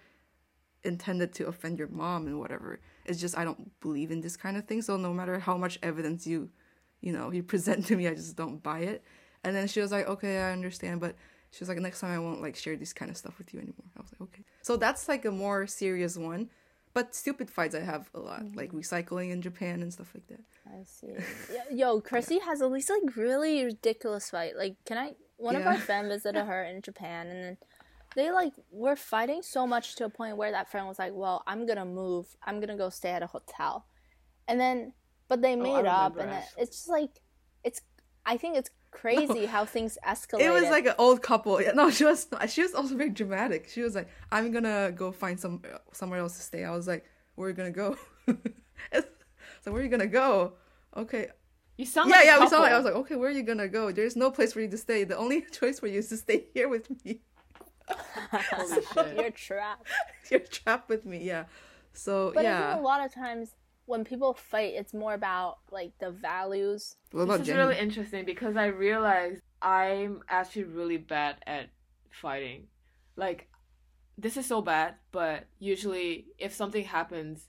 [0.83, 2.81] intended to offend your mom and whatever.
[3.05, 4.83] It's just I don't believe in this kind of thing.
[4.83, 6.51] So no matter how much evidence you,
[7.01, 9.05] you know, you present to me, I just don't buy it.
[9.45, 11.15] And then she was like, okay, I understand, but
[11.51, 13.61] she was like, next time I won't like share this kind of stuff with you
[13.61, 13.87] anymore.
[13.97, 14.45] I was like, okay.
[14.63, 16.51] So that's like a more serious one.
[16.93, 18.57] But stupid fights I have a lot, mm-hmm.
[18.57, 20.41] like recycling in Japan and stuff like that.
[20.67, 21.15] I see.
[21.73, 24.57] Yo, Chrissie has at least like really ridiculous fight.
[24.57, 25.13] Like, can I?
[25.37, 27.57] One of our friends visited her in Japan, and then
[28.15, 31.43] they like were fighting so much to a point where that friend was like, "Well,
[31.47, 32.27] I'm gonna move.
[32.45, 33.87] I'm gonna go stay at a hotel,"
[34.49, 34.93] and then
[35.29, 36.35] but they oh, made up, and it.
[36.35, 37.21] it, it's just like
[37.65, 37.81] it's.
[38.27, 40.41] I think it's crazy how things escalated.
[40.43, 41.61] It was like an old couple.
[41.61, 43.69] Yeah, no, she was she was also very dramatic.
[43.69, 45.63] She was like, "I'm gonna go find some
[45.93, 49.83] somewhere else to stay." I was like, "Where are you gonna go?" so where are
[49.83, 50.55] you gonna go?
[50.97, 51.29] Okay.
[51.77, 52.41] You sound Yeah, like a yeah.
[52.41, 52.73] We sound like.
[52.73, 53.91] I was like, "Okay, where are you gonna go?
[53.91, 55.05] There's no place for you to stay.
[55.05, 57.21] The only choice for you is to stay here with me.
[58.33, 59.17] Holy shit.
[59.17, 59.89] You're trapped.
[60.31, 61.45] You're trapped with me." Yeah.
[61.93, 62.71] So But yeah.
[62.73, 63.55] think a lot of times
[63.91, 66.97] when people fight, it's more about like the values.
[67.11, 67.59] What about This is Jennie?
[67.59, 71.71] really interesting because I realized I'm actually really bad at
[72.11, 72.69] fighting.
[73.17, 73.49] Like,
[74.17, 77.49] this is so bad, but usually if something happens,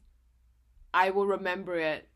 [0.93, 2.07] I will remember it.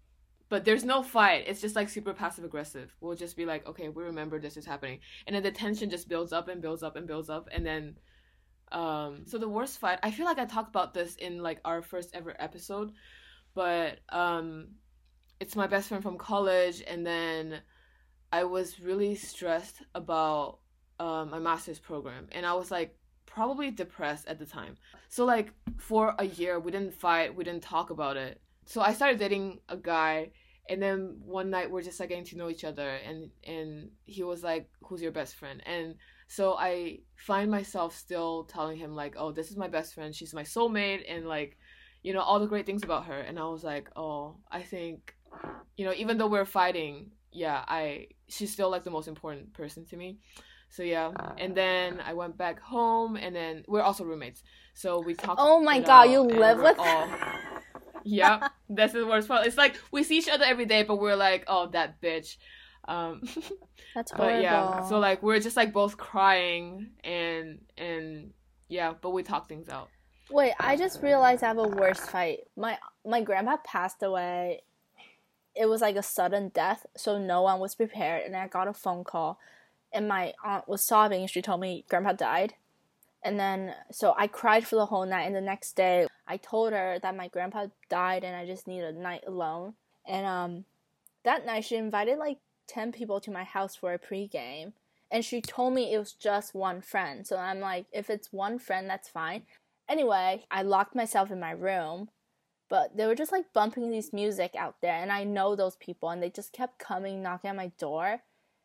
[0.49, 1.45] But there's no fight.
[1.47, 2.93] It's just like super passive aggressive.
[3.01, 6.07] We'll just be like, okay, we remember this is happening, and then the tension just
[6.09, 7.95] builds up and builds up and builds up, and then,
[8.71, 9.99] um, so the worst fight.
[10.03, 12.91] I feel like I talked about this in like our first ever episode,
[13.55, 14.67] but um,
[15.39, 17.59] it's my best friend from college and then
[18.31, 20.59] i was really stressed about
[20.99, 22.95] um, my master's program and i was like
[23.35, 24.77] probably depressed at the time.
[25.09, 28.41] So like for a year we didn't fight we didn't talk about it.
[28.65, 30.31] So i started dating a guy
[30.69, 34.23] and then one night we're just like getting to know each other and and he
[34.23, 35.61] was like who's your best friend?
[35.65, 35.95] And
[36.27, 40.15] so i find myself still telling him like oh this is my best friend.
[40.15, 41.57] She's my soulmate and like
[42.05, 43.19] you know all the great things about her.
[43.27, 44.97] And i was like oh i think
[45.77, 46.93] you know even though we're fighting
[47.31, 50.09] yeah i she's still like the most important person to me.
[50.69, 51.09] So yeah.
[51.43, 54.41] And then i went back home and then we're also roommates.
[54.73, 57.07] So we talked Oh my it God, you live with all
[58.03, 59.47] yep that's the worst part.
[59.47, 62.37] It's like we see each other every day but we're like oh that bitch.
[62.87, 63.21] Um
[63.95, 64.41] That's but horrible.
[64.43, 67.47] yeah so like we're just like both crying and
[67.77, 68.31] and
[68.67, 69.89] yeah but we talk things out
[70.31, 72.47] Wait, I just realized I have a worse fight.
[72.57, 74.63] My my grandpa passed away.
[75.55, 78.73] It was like a sudden death, so no one was prepared, and I got a
[78.73, 79.39] phone call,
[79.93, 81.21] and my aunt was sobbing.
[81.21, 82.55] and She told me grandpa died,
[83.23, 85.25] and then so I cried for the whole night.
[85.27, 88.83] And the next day, I told her that my grandpa died, and I just need
[88.83, 89.75] a night alone.
[90.07, 90.65] And um,
[91.23, 94.73] that night she invited like ten people to my house for a pregame,
[95.11, 97.27] and she told me it was just one friend.
[97.27, 99.43] So I'm like, if it's one friend, that's fine.
[99.87, 102.09] Anyway, I locked myself in my room,
[102.69, 106.09] but they were just like bumping these music out there, and I know those people,
[106.09, 108.21] and they just kept coming knocking on my door.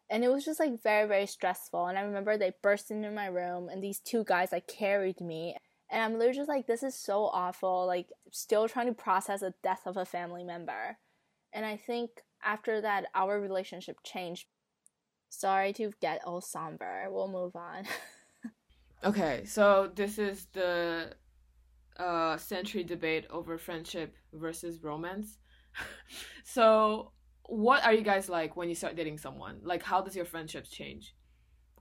[0.08, 1.86] And it was just like very, very stressful.
[1.86, 5.56] And I remember they burst into my room, and these two guys like carried me.
[5.90, 7.86] And I'm literally just like, this is so awful.
[7.86, 10.98] Like, still trying to process the death of a family member.
[11.52, 12.10] And I think
[12.44, 14.46] after that, our relationship changed.
[15.28, 17.06] Sorry to get all somber.
[17.10, 17.84] We'll move on.
[19.04, 21.14] Okay, so this is the
[21.98, 25.38] uh, century debate over friendship versus romance.
[26.44, 27.12] so,
[27.44, 29.60] what are you guys like when you start dating someone?
[29.62, 31.14] Like, how does your friendships change,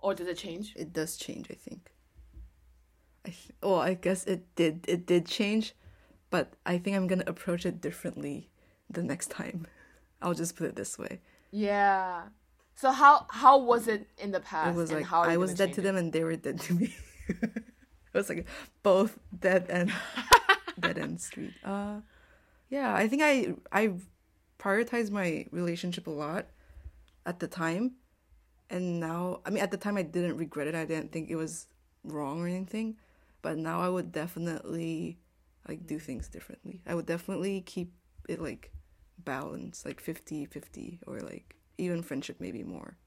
[0.02, 0.74] or does it change?
[0.78, 1.92] it does change i think
[3.26, 5.74] i th- well i guess it did it did change
[6.30, 8.48] but i think i'm gonna approach it differently
[8.90, 9.68] the next time
[10.22, 11.20] i'll just put it this way
[11.52, 12.30] Yeah.
[12.76, 14.72] So how how was it in the past?
[14.72, 15.84] it was and like how i was dead to it?
[15.84, 16.96] them and they were dead to me
[17.42, 17.64] it
[18.14, 18.46] was like
[18.84, 19.92] both dead and
[20.80, 21.54] dead end street.
[21.64, 22.02] Uh
[22.70, 23.92] yeah i think i i
[24.60, 26.48] prioritized my relationship a lot
[27.26, 27.94] at the time.
[28.70, 30.76] And now i mean at the time i didn't regret it.
[30.76, 31.68] I didn't think it was
[32.04, 32.98] wrong or anything.
[33.42, 35.20] But now i would definitely
[35.68, 36.82] like do things differently.
[36.86, 37.94] I would definitely keep
[38.28, 38.72] it like
[39.18, 42.98] balanced like 50 50 or like even friendship maybe more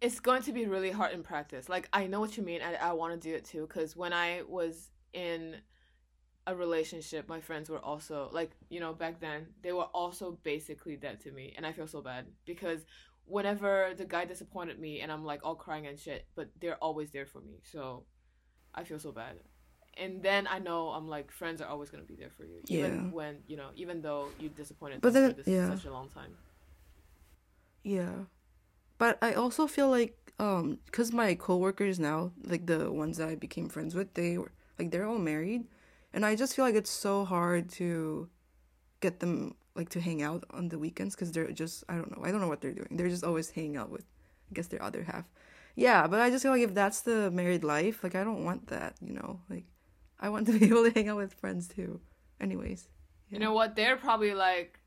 [0.00, 1.68] it's going to be really hard in practice.
[1.68, 3.66] Like I know what you mean, and I want to do it too.
[3.66, 5.56] Because when I was in
[6.46, 10.96] a relationship, my friends were also like, you know, back then they were also basically
[10.96, 12.80] dead to me, and I feel so bad because
[13.26, 17.10] whenever the guy disappointed me, and I'm like all crying and shit, but they're always
[17.10, 18.04] there for me, so
[18.74, 19.36] I feel so bad.
[19.98, 22.94] And then I know I'm like friends are always gonna be there for you, even
[22.94, 23.10] Yeah.
[23.10, 25.74] when you know, even though you disappointed But them then- for this yeah.
[25.76, 26.36] such a long time.
[27.84, 28.24] Yeah.
[29.00, 33.34] But I also feel like um cuz my coworkers now, like the ones that I
[33.34, 35.64] became friends with, they were like they're all married
[36.12, 38.28] and I just feel like it's so hard to
[39.00, 42.22] get them like to hang out on the weekends cuz they're just I don't know.
[42.26, 42.92] I don't know what they're doing.
[42.98, 44.04] They're just always hanging out with
[44.50, 45.24] I guess their other half.
[45.76, 48.66] Yeah, but I just feel like if that's the married life, like I don't want
[48.66, 49.40] that, you know?
[49.48, 49.64] Like
[50.18, 52.00] I want to be able to hang out with friends too.
[52.38, 52.88] Anyways.
[53.30, 53.76] You know what?
[53.76, 54.79] They're probably like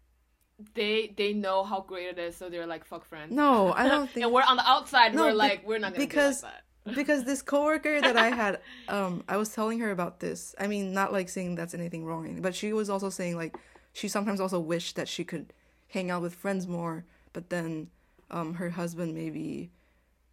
[0.75, 3.31] they they know how great it is, so they're like fuck friends.
[3.31, 5.13] No, I don't think and we're on the outside.
[5.15, 6.55] No, we're like we're not gonna because- be like
[6.95, 10.53] because this coworker that I had, um, I was telling her about this.
[10.59, 13.55] I mean, not like saying that's anything wrong, but she was also saying like
[13.93, 15.53] she sometimes also wished that she could
[15.87, 17.87] hang out with friends more, but then
[18.31, 19.71] um, her husband maybe,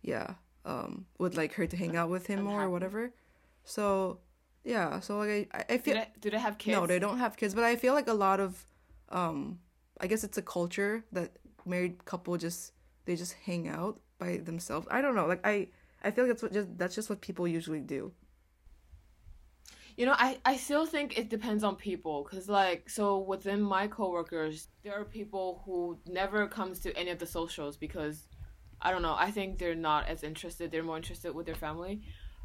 [0.03, 3.13] yeah, um, would like her to hang out with him more or whatever.
[3.65, 4.19] So
[4.65, 6.77] yeah, so like I, I Do feel they, do they have kids?
[6.77, 8.67] no, they don't have kids, but I feel like a lot of,
[9.11, 9.61] um,
[10.01, 11.33] I guess it's a culture that
[11.67, 12.73] married couple just
[13.05, 14.87] they just hang out by themselves.
[14.91, 15.69] I don't know, like I
[16.03, 18.13] I feel like that's what just that's just what people usually do.
[19.97, 23.87] You know, I, I still think it depends on people because, like, so within my
[23.87, 28.29] coworkers, there are people who never comes to any of the socials because,
[28.81, 30.71] I don't know, I think they're not as interested.
[30.71, 32.01] They're more interested with their family.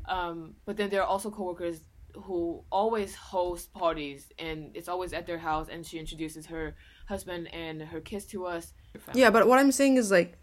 [0.06, 1.80] Um, but then there are also coworkers
[2.24, 6.76] who always host parties and it's always at their house and she introduces her
[7.06, 8.74] husband and her kids to us.
[9.14, 10.38] Yeah, but what I'm saying is like,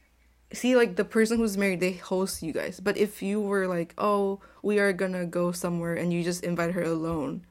[0.53, 2.81] see, like the person who's married, they host you guys.
[2.81, 6.73] But if you were like, oh, we are gonna go somewhere, and you just invite
[6.73, 7.45] her alone,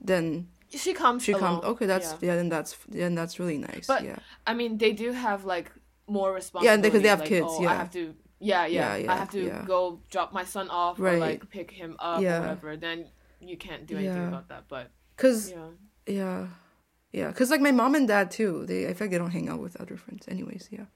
[0.00, 1.22] then She comes.
[1.22, 1.60] she alone.
[1.60, 1.64] comes.
[1.64, 2.18] Okay, that's Yeah.
[2.28, 2.36] yeah.
[2.36, 3.86] Then that's then that's really nice.
[3.86, 4.18] But yeah.
[4.46, 5.70] I mean, they do have like
[6.06, 6.78] more responsibility.
[6.78, 7.70] Yeah, because they have like, kids, Oh, yeah.
[7.70, 8.14] I have to.
[8.40, 8.96] Yeah, yeah.
[8.96, 12.38] Yeah, I have to go drop my son off or like pick him up Yeah.
[12.38, 12.76] or whatever.
[12.76, 13.06] Then
[13.40, 14.64] you can't do anything about that.
[14.68, 15.68] But Cause yeah,
[16.06, 16.46] Yeah.
[17.14, 17.28] Yeah.
[17.28, 19.60] Because, like, my mom and dad, too, they, I feel like they don't hang out
[19.60, 20.26] with other friends.
[20.28, 20.86] Anyways, yeah.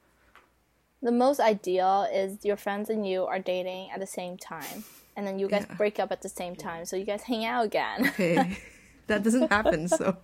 [1.01, 4.83] The most ideal is your friends and you are dating at the same time,
[5.17, 5.77] and then you guys Yeah.
[5.77, 7.99] break up at the same time, so you guys hang out again.
[8.09, 8.59] Okay.
[9.07, 10.17] that doesn't happen, so.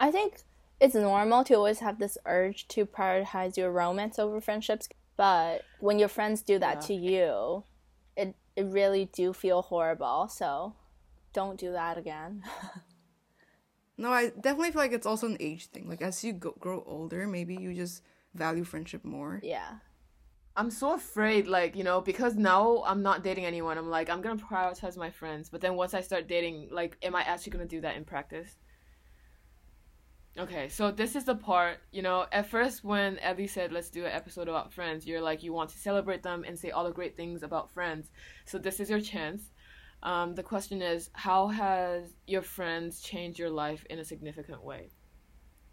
[0.00, 0.38] I think
[0.80, 5.98] it's normal to always have this urge to prioritize your romance over friendships, but when
[6.00, 6.86] your friends do that Yeah.
[6.88, 7.64] to you,
[8.16, 10.26] it it really do feel horrible.
[10.28, 10.74] So
[11.32, 12.42] don't do that again.
[14.00, 15.86] No, I definitely feel like it's also an age thing.
[15.86, 18.02] Like, as you go, grow older, maybe you just
[18.34, 19.40] value friendship more.
[19.42, 19.72] yeah.
[20.56, 21.46] I'm so afraid.
[21.46, 23.78] Like you know, because now I'm not dating anyone.
[23.78, 25.48] I'm like I'm gonna prioritize my friends.
[25.48, 28.56] But then once I start dating, like, am I actually gonna do that in practice?
[30.38, 34.04] Okay, so this is the part, you know, at first when Evie said let's do
[34.04, 36.92] an episode about friends, you're like you want to celebrate them and say all the
[36.92, 38.10] great things about friends.
[38.44, 39.50] So this is your chance.
[40.02, 44.88] Um, the question is, how has your friends changed your life in a significant way?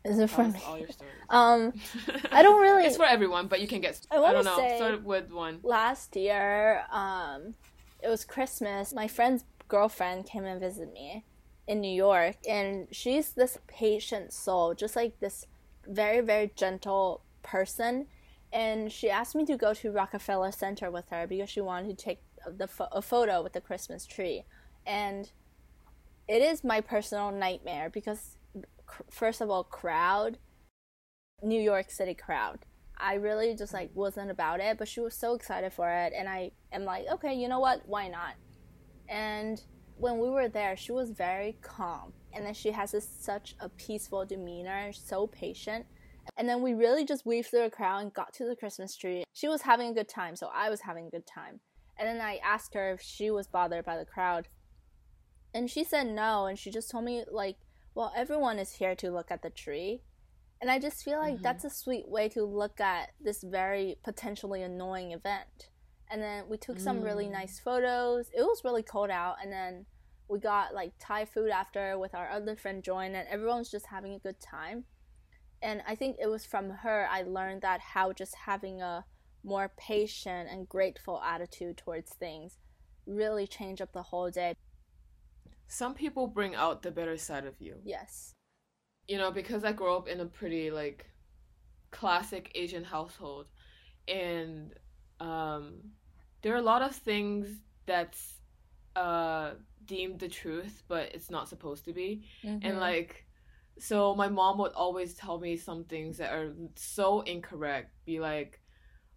[0.03, 0.59] Is it for Tell me?
[0.65, 1.13] all your stories.
[1.29, 1.73] Um,
[2.31, 2.85] I don't really.
[2.85, 3.99] it's for everyone, but you can get.
[4.11, 4.57] I I, don't know.
[4.57, 5.59] say- Start with one.
[5.63, 7.55] last year, um,
[8.01, 8.93] it was Christmas.
[8.93, 11.25] My friend's girlfriend came and visited me
[11.67, 15.45] in New York, and she's this patient soul, just like this
[15.85, 18.07] very, very gentle person.
[18.53, 22.05] And she asked me to go to Rockefeller Center with her because she wanted to
[22.05, 22.19] take
[22.55, 24.43] the pho- a photo with the Christmas tree.
[24.85, 25.31] And
[26.27, 28.37] it is my personal nightmare because,
[28.85, 30.39] cr- first of all, crowd,
[31.41, 32.59] New York City crowd.
[32.99, 36.27] I really just like wasn't about it, but she was so excited for it, and
[36.27, 37.81] I am like, okay, you know what?
[37.85, 38.33] Why not?
[39.07, 39.61] And
[39.97, 43.69] when we were there, she was very calm, and then she has this such a
[43.69, 45.85] peaceful demeanor, so patient.
[46.37, 49.23] And then we really just weaved through the crowd and got to the Christmas tree.
[49.33, 51.61] She was having a good time, so I was having a good time.
[51.97, 54.47] And then I asked her if she was bothered by the crowd,
[55.53, 57.57] and she said no, and she just told me like,
[57.95, 60.03] well, everyone is here to look at the tree.
[60.61, 61.43] And I just feel like Mhm.
[61.43, 65.69] that's a sweet way to look at this very potentially annoying event.
[66.09, 67.31] And then we took some really Mm.
[67.31, 68.29] nice photos.
[68.31, 69.87] It was really cold out, and then
[70.27, 73.87] we got like Thai food after with our other friend joined, and everyone was just
[73.87, 74.85] having a good time.
[75.61, 79.05] And I think it was from her I learned that how just having a
[79.43, 82.57] more patient and grateful attitude towards things
[83.05, 84.53] really change up the whole day.
[85.67, 87.75] Some people bring out the better side of you.
[87.83, 88.33] Yes.
[89.07, 91.05] you know, because I grew up in a pretty like
[91.91, 93.47] classic Asian household,
[94.07, 94.73] and
[95.21, 95.75] um,
[96.41, 97.47] there are a lot of things
[97.85, 98.33] that's
[98.97, 99.51] uh,
[99.85, 102.79] deemed the truth, but it's not supposed to be, and Mhm.
[102.79, 103.23] like.
[103.79, 107.91] So my mom would always tell me some things that are so incorrect.
[108.05, 108.59] Be like,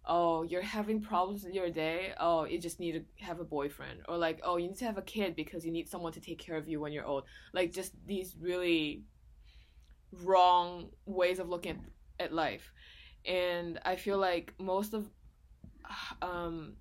[0.05, 2.13] "Oh, you're having problems in your day.
[2.19, 4.97] Oh, you just need to have a boyfriend." Or like, "Oh, you need to have
[4.97, 7.23] a kid because you need someone to take care of you when you're old."
[7.53, 9.03] Like just these really
[10.23, 11.71] wrong ways of looking
[12.19, 12.71] at, at life
[13.25, 15.09] and i feel like most of
[16.21, 16.73] um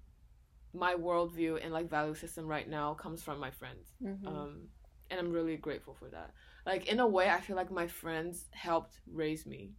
[0.73, 4.27] my worldview and like value system right now comes from my friends Mhm.
[4.27, 4.69] um
[5.11, 6.33] and i'm really grateful for that
[6.67, 9.73] like in a way i feel like my friends helped raise me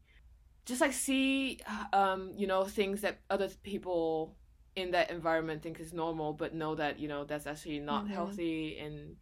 [0.66, 1.60] just like see
[1.94, 4.36] um you know things that other people
[4.76, 8.12] in that environment think is normal but know that you know that's actually not Mhm.
[8.12, 9.16] healthy and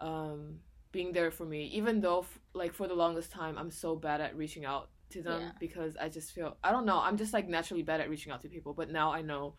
[0.00, 0.58] um
[0.92, 4.20] being there for me even though f- like for the longest time i'm so bad
[4.20, 5.52] at reaching out to them Yeah.
[5.58, 8.42] because i just feel i don't know i'm just like naturally bad at reaching out
[8.42, 9.54] to people but now i know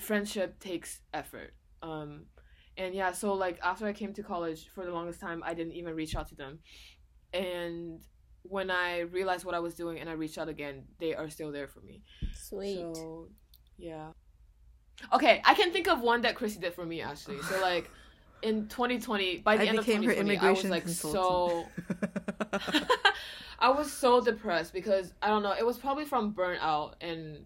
[0.00, 1.54] friendship takes effort.
[1.82, 2.26] Um,
[2.76, 5.72] and yeah, so like after I came to college, for the longest time, I didn't
[5.74, 6.60] even reach out to them.
[7.32, 8.00] And
[8.42, 11.52] when I realized what I was doing and I reached out again, they are still
[11.52, 12.02] there for me.
[12.32, 12.94] Sweet.
[12.94, 13.28] So,
[13.76, 14.08] yeah.
[15.12, 17.40] Okay, I can think of one that Chrissie did for me actually.
[17.42, 17.90] So like
[18.42, 21.66] in 2020, by the I end of 2020, I was like so
[22.50, 22.90] consultant.
[23.60, 27.44] I was so depressed because I don't know, it was probably from burnout and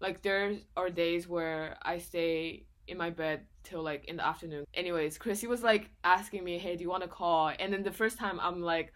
[0.00, 4.64] like there are days where I stay in my bed till like in the afternoon.
[4.74, 7.92] Anyways, Chrissie was like asking me, "Hey, do you want to call?" And then the
[7.92, 8.92] first time I'm like,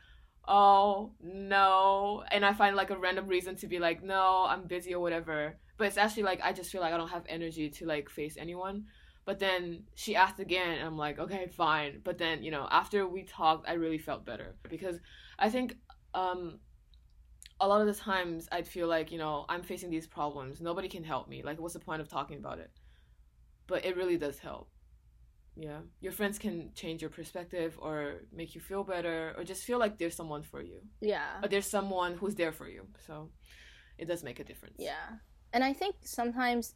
[0.49, 4.95] "Oh, no." And I find like a random reason to be like, "No, I'm busy
[4.95, 7.87] or whatever." But it's actually like I just feel like I don't have energy to
[7.87, 8.87] like face anyone.
[9.25, 12.01] But then she asked again, and I'm like, okay, fine.
[12.05, 14.99] But then, you know, after we talked, I really felt better because
[15.39, 15.79] I think
[16.13, 16.59] um,
[17.61, 20.61] a lot of the times I'd feel like, you know, I'm facing these problems.
[20.61, 21.43] Nobody can help me.
[21.43, 22.71] Like, what's the point of talking about it?
[23.67, 24.69] But it really does help.
[25.57, 25.81] Yeah.
[26.01, 29.99] Your friends can change your perspective or make you feel better or just feel like
[29.99, 30.81] there's someone for you.
[31.01, 31.41] Yeah.
[31.43, 32.87] Or there's someone who's there for you.
[33.07, 33.31] So
[33.99, 34.77] it does make a difference.
[34.79, 35.19] Yeah.
[35.53, 36.75] And I think sometimes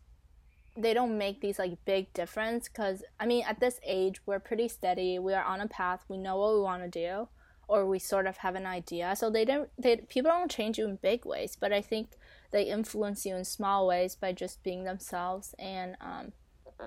[0.76, 4.68] they don't make these like big difference because I mean at this age we're pretty
[4.68, 5.18] steady.
[5.18, 6.05] We are on a path.
[6.09, 7.29] We know what we want to do,
[7.66, 9.16] or we sort of have an idea.
[9.16, 9.68] So they don't.
[9.76, 12.11] They people don't change you in big ways, but I think
[12.53, 15.55] they influence you in small ways by just being themselves.
[15.59, 16.33] And um,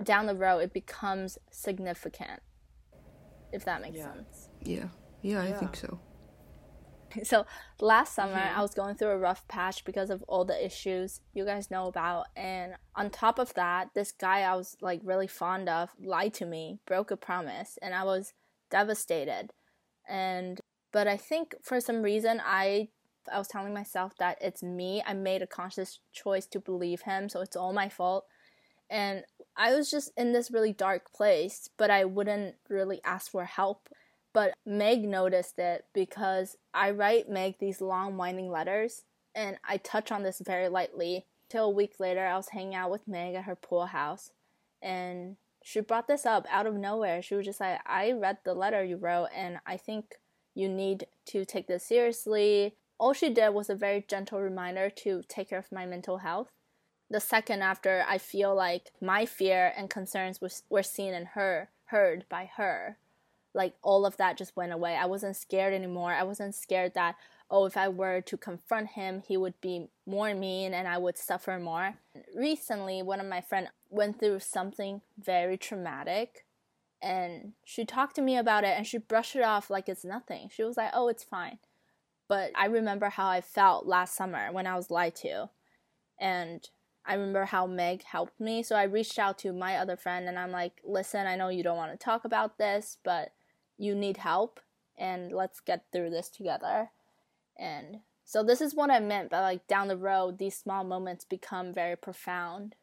[0.04, 2.42] down the road, it becomes significant.
[3.52, 4.14] If that makes Yeah.
[4.14, 4.50] sense.
[4.62, 4.90] yeah,
[5.22, 5.60] yeah, I Yeah.
[5.60, 6.00] think so.
[7.24, 7.46] So
[7.82, 8.56] last summer, Mhm.
[8.56, 11.88] I was going through a rough patch because of all the issues you guys know
[11.88, 12.28] about.
[12.38, 16.46] And on top of that, this guy I was like really fond of lied to
[16.46, 18.34] me, broke a promise, and I was
[18.70, 19.52] devastated.
[20.08, 20.62] And
[20.94, 22.90] but I think for some reason I
[23.32, 25.04] I was telling myself that it's me.
[25.06, 28.26] I made a conscious choice to believe him, so it's all my fault.
[28.90, 29.24] And
[29.56, 33.90] I was just in this really dark place, but I wouldn't really ask for help
[34.34, 39.04] but Meg noticed it because I write Meg these long winding letters
[39.36, 41.26] and I touch on this very lightly.
[41.50, 44.32] Till a week later, I was hanging out with Meg at her pool house
[44.82, 47.22] and she brought this up out of nowhere.
[47.22, 50.16] She was just like, I read the letter you wrote and I think
[50.56, 52.76] you need to take this seriously.
[53.00, 56.52] All she did was a very gentle reminder to take care of my mental health.
[57.12, 61.70] The second after, I feel like my fear and concerns was, were seen and her,
[61.86, 62.98] heard by her
[63.54, 64.96] like all of that just went away.
[64.96, 66.14] I wasn't scared anymore.
[66.14, 67.16] I wasn't scared that
[67.50, 71.18] oh if I were to confront him, he would be more mean and I would
[71.18, 71.96] suffer more.
[72.36, 76.46] Recently, one of my friend went through something very traumatic
[77.02, 80.50] and she talked to me about it and she brushed it off like it's nothing.
[80.54, 81.60] She was like, "Oh, it's fine."
[82.28, 85.50] But I remember how I felt last summer when I was lied to.
[86.20, 86.70] And
[87.06, 88.64] I remember how Meg helped me.
[88.64, 91.64] So I reached out to my other friend and I'm like, listen, I know you
[91.64, 93.34] don't want to talk about this, but
[93.78, 94.60] you need help
[94.98, 96.92] and let's get through this together.
[97.58, 101.26] And so this is what I meant by like down the road, these small moments
[101.26, 102.76] become very profound.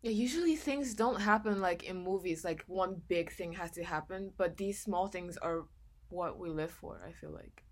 [0.00, 4.32] Yeah, usually things don't happen like in movies, like one big thing has to happen,
[4.36, 5.66] but these small things are
[6.08, 7.62] what we live for, I feel like.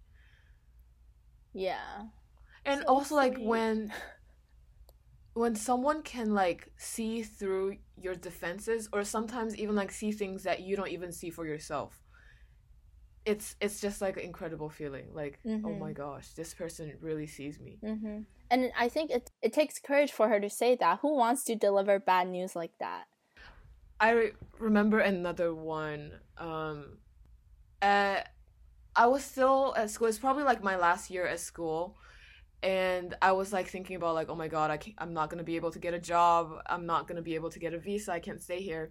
[1.52, 2.04] Yeah.
[2.64, 3.92] And So also like when
[5.40, 10.60] when someone can like see through your defenses or sometimes even like see things that
[10.60, 12.02] you don't even see for yourself.
[13.24, 15.08] It's it's just like an incredible feeling.
[15.14, 15.80] Like, oh Mhm.
[15.80, 17.80] my gosh, this person really sees me.
[17.82, 18.20] hmm
[18.50, 21.00] And I think it it takes courage for her to say that.
[21.00, 23.06] Who wants to deliver bad news like that?
[24.00, 26.12] I re- remember another one.
[26.38, 26.98] Um,
[27.82, 28.20] uh,
[28.96, 30.08] I was still at school.
[30.08, 31.96] It's probably like my last year at school,
[32.62, 35.56] and I was like thinking about like, oh my god, I I'm not gonna be
[35.56, 36.60] able to get a job.
[36.66, 38.12] I'm not gonna be able to get a visa.
[38.12, 38.90] I can't stay here.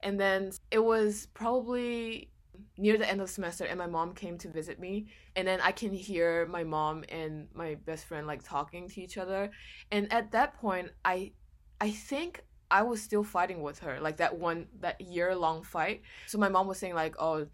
[0.00, 2.30] And then it was probably
[2.78, 5.72] near the end of semester, and my mom came to visit me, and then I
[5.72, 9.50] can hear my mom and my best friend like talking to each other,
[9.90, 11.32] and at that point, I,
[11.80, 16.02] I think I was still fighting with her, like that one that year long fight.
[16.26, 17.46] So my mom was saying like, oh,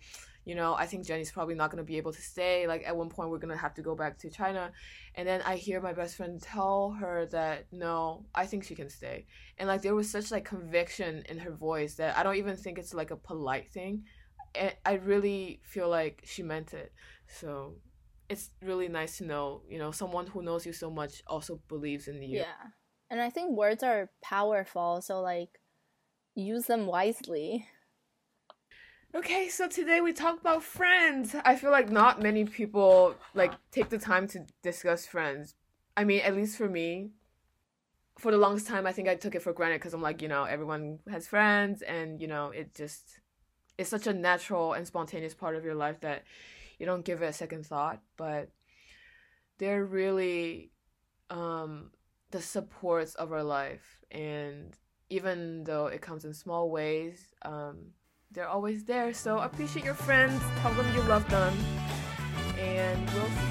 [0.45, 2.66] you know, I think Jennie's probably not gonna be able to stay.
[2.66, 4.72] Like at one point we're gonna have to go back to China.
[5.14, 8.88] And then I hear my best friend tell her that no, I think she can
[8.88, 9.26] stay.
[9.59, 12.78] And like there was such like conviction in her voice that I don't even think
[12.78, 14.05] it's like a polite thing.
[14.55, 16.93] And I really feel like she meant it.
[17.28, 17.76] So
[18.28, 22.09] it's really nice to know, you know, someone who knows you so much also believes
[22.09, 22.38] in you.
[22.38, 22.70] Yeah.
[23.11, 25.59] And I think words are powerful, so like
[26.36, 27.66] use them wisely.
[29.13, 31.35] Okay, so today we talked about friends.
[31.45, 35.57] I feel like not many people like take the time to discuss friends.
[35.97, 37.11] I mean, at least for me,
[38.21, 40.29] for the longest time, I think I took it for granted because I'm like, you
[40.29, 43.19] know, everyone has friends, and you know, it just
[43.79, 46.23] it's such a natural and spontaneous part of your life that
[46.79, 48.01] you don't give it a second thought.
[48.17, 48.51] But
[49.59, 50.71] they're really
[51.31, 51.91] um,
[52.31, 54.73] the supports of our life, and
[55.09, 57.87] even though it comes in small ways, um,
[58.33, 59.12] they're always there.
[59.12, 61.57] So appreciate your friends, tell them you love them,
[62.59, 63.50] and we'll